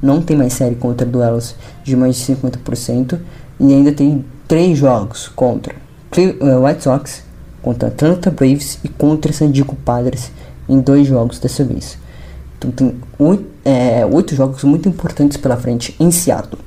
[0.01, 3.17] Não tem mais série contra duelos de mais de 50%,
[3.57, 7.23] e ainda tem três jogos contra uh, White Sox,
[7.61, 10.29] contra Atlanta Braves e contra San Diego Padres
[10.67, 11.97] em dois jogos dessa vez.
[12.57, 16.61] Então tem oito, é, oito jogos muito importantes pela frente em Seattle.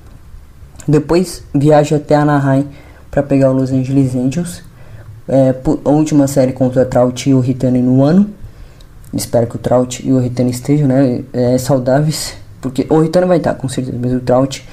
[0.88, 2.66] Depois viaja até Anaheim
[3.10, 4.62] para pegar o Los Angeles Angels.
[5.28, 5.54] É,
[5.84, 8.39] a última série contra o Trout e o Ritani no ano.
[9.12, 12.34] Espero que o Trout e o Ritani estejam né, é, saudáveis.
[12.60, 14.66] Porque o Ritani vai estar com certeza, mas o Trout,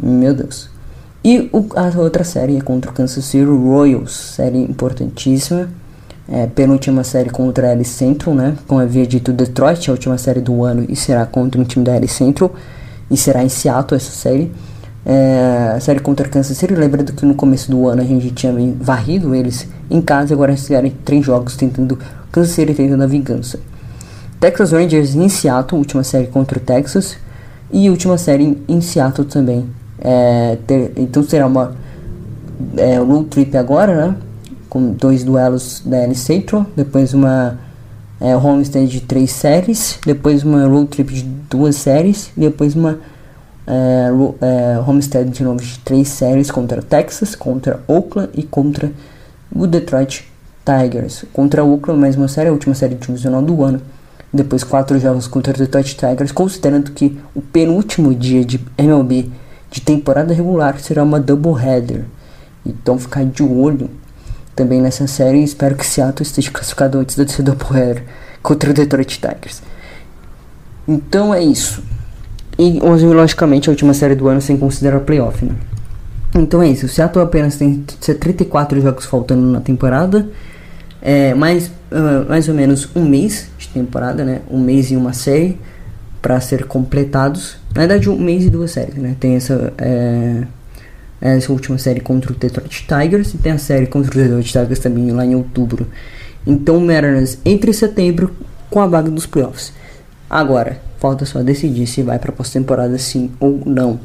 [0.00, 0.70] meu Deus.
[1.24, 5.68] E o, a outra série é contra o Kansas City Royals, série importantíssima
[6.28, 8.56] é, penúltima série contra a L Central, né?
[8.66, 11.94] Como havia dito, Detroit, a última série do ano, e será contra um time da
[11.94, 12.52] L Central,
[13.10, 14.52] e será em Seattle essa série.
[15.08, 18.52] É, a série contra Kansas City, lembrando que no começo do ano a gente tinha
[18.80, 21.96] varrido eles em casa, agora eles fizeram três jogos tentando
[22.32, 23.60] Kansas City tentando a vingança.
[24.40, 27.16] Texas Rangers em Seattle, última série contra o Texas,
[27.72, 29.70] e última série em Seattle também.
[30.00, 31.76] É, ter, então será uma
[32.76, 34.16] é, road trip agora, né?
[34.68, 37.58] com dois duelos da L Central, depois uma
[38.20, 42.98] é, homestead de três séries, depois uma road trip de duas séries, depois uma
[43.66, 44.08] é,
[44.40, 48.92] é, homestead de novo de três séries contra Texas, contra Oakland e contra
[49.54, 50.24] o Detroit
[50.64, 51.24] Tigers.
[51.32, 53.80] Contra Oakland, mais uma série, a última série divisional do ano.
[54.32, 59.30] Depois quatro jogos contra o Detroit Tigers, considerando que o penúltimo dia de MLB
[59.70, 62.04] de temporada regular será uma doubleheader.
[62.64, 63.90] Então ficar de olho
[64.54, 65.42] também nessa série.
[65.42, 68.04] Espero que Seattle esteja classificado antes do doubleheader
[68.42, 69.62] contra o Detroit Tigers.
[70.86, 71.82] Então é isso.
[72.58, 75.54] E logicamente a última série do ano sem considerar playoff, né?
[76.34, 76.86] Então é isso.
[76.86, 80.28] O Seattle apenas tem 34 jogos faltando na temporada.
[81.02, 84.40] É, mais, uh, mais ou menos um mês de temporada, né?
[84.50, 85.58] Um mês e uma série
[86.20, 87.56] para ser completados.
[87.74, 89.14] Na verdade, um mês e duas séries, né?
[89.20, 90.42] Tem essa é,
[91.20, 94.78] essa última série contra o Detroit Tigers e tem a série contra o Detroit Tigers
[94.78, 95.86] também lá em outubro.
[96.46, 98.32] Então, Mariners entre setembro
[98.70, 99.72] com a vaga dos playoffs.
[100.28, 104.00] Agora, falta só decidir se vai para pós-temporada sim ou não.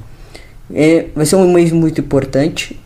[0.74, 2.80] É, vai ser um mês muito importante.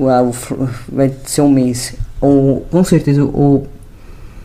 [0.88, 3.68] Vai ser um mês, ou com certeza, o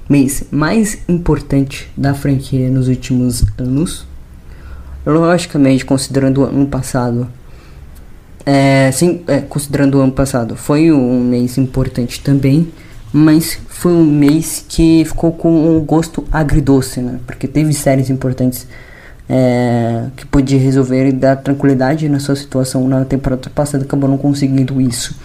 [0.09, 4.07] mês mais importante da franquia nos últimos anos.
[5.07, 7.29] Logicamente, considerando o ano passado
[8.45, 12.69] é, sim, é, considerando o ano passado, foi um mês importante também,
[13.13, 17.21] mas foi um mês que ficou com um gosto agridoce, né?
[17.27, 18.67] Porque teve séries importantes
[19.33, 24.19] é, que podia resolver e dar tranquilidade na sua situação na temporada passada, acabou não
[24.19, 25.17] conseguindo isso.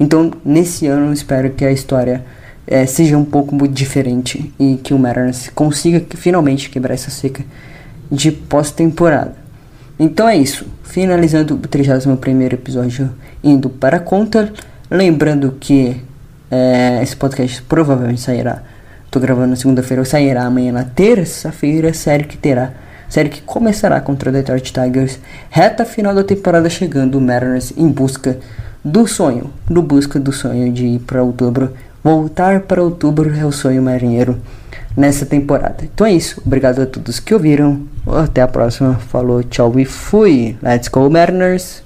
[0.00, 2.24] Então, nesse ano, espero que a história
[2.66, 7.44] é, seja um pouco diferente e que o Mariners consiga que, finalmente quebrar essa seca
[8.10, 9.34] de pós-temporada.
[9.98, 10.66] Então é isso.
[10.82, 12.14] Finalizando o 31
[12.50, 13.10] episódio
[13.42, 14.52] indo para a conta.
[14.90, 16.00] Lembrando que
[16.50, 18.62] é, esse podcast provavelmente sairá.
[19.10, 21.92] Tô gravando na segunda-feira, sairá amanhã na terça-feira.
[21.92, 22.72] Série que terá.
[23.08, 25.18] Série que começará contra Detroit Tigers.
[25.50, 27.16] Reta final da temporada chegando.
[27.16, 28.38] O Mariners em busca
[28.84, 29.50] do sonho.
[29.68, 31.72] No busca do sonho de ir para outubro.
[32.02, 34.38] Voltar para outubro é o sonho marinheiro.
[34.96, 35.76] nessa temporada.
[35.82, 36.40] Então é isso.
[36.44, 37.82] Obrigado a todos que ouviram.
[38.06, 38.94] Até a próxima.
[38.94, 40.56] Falou, tchau e fui.
[40.62, 41.83] Let's go, Mariners.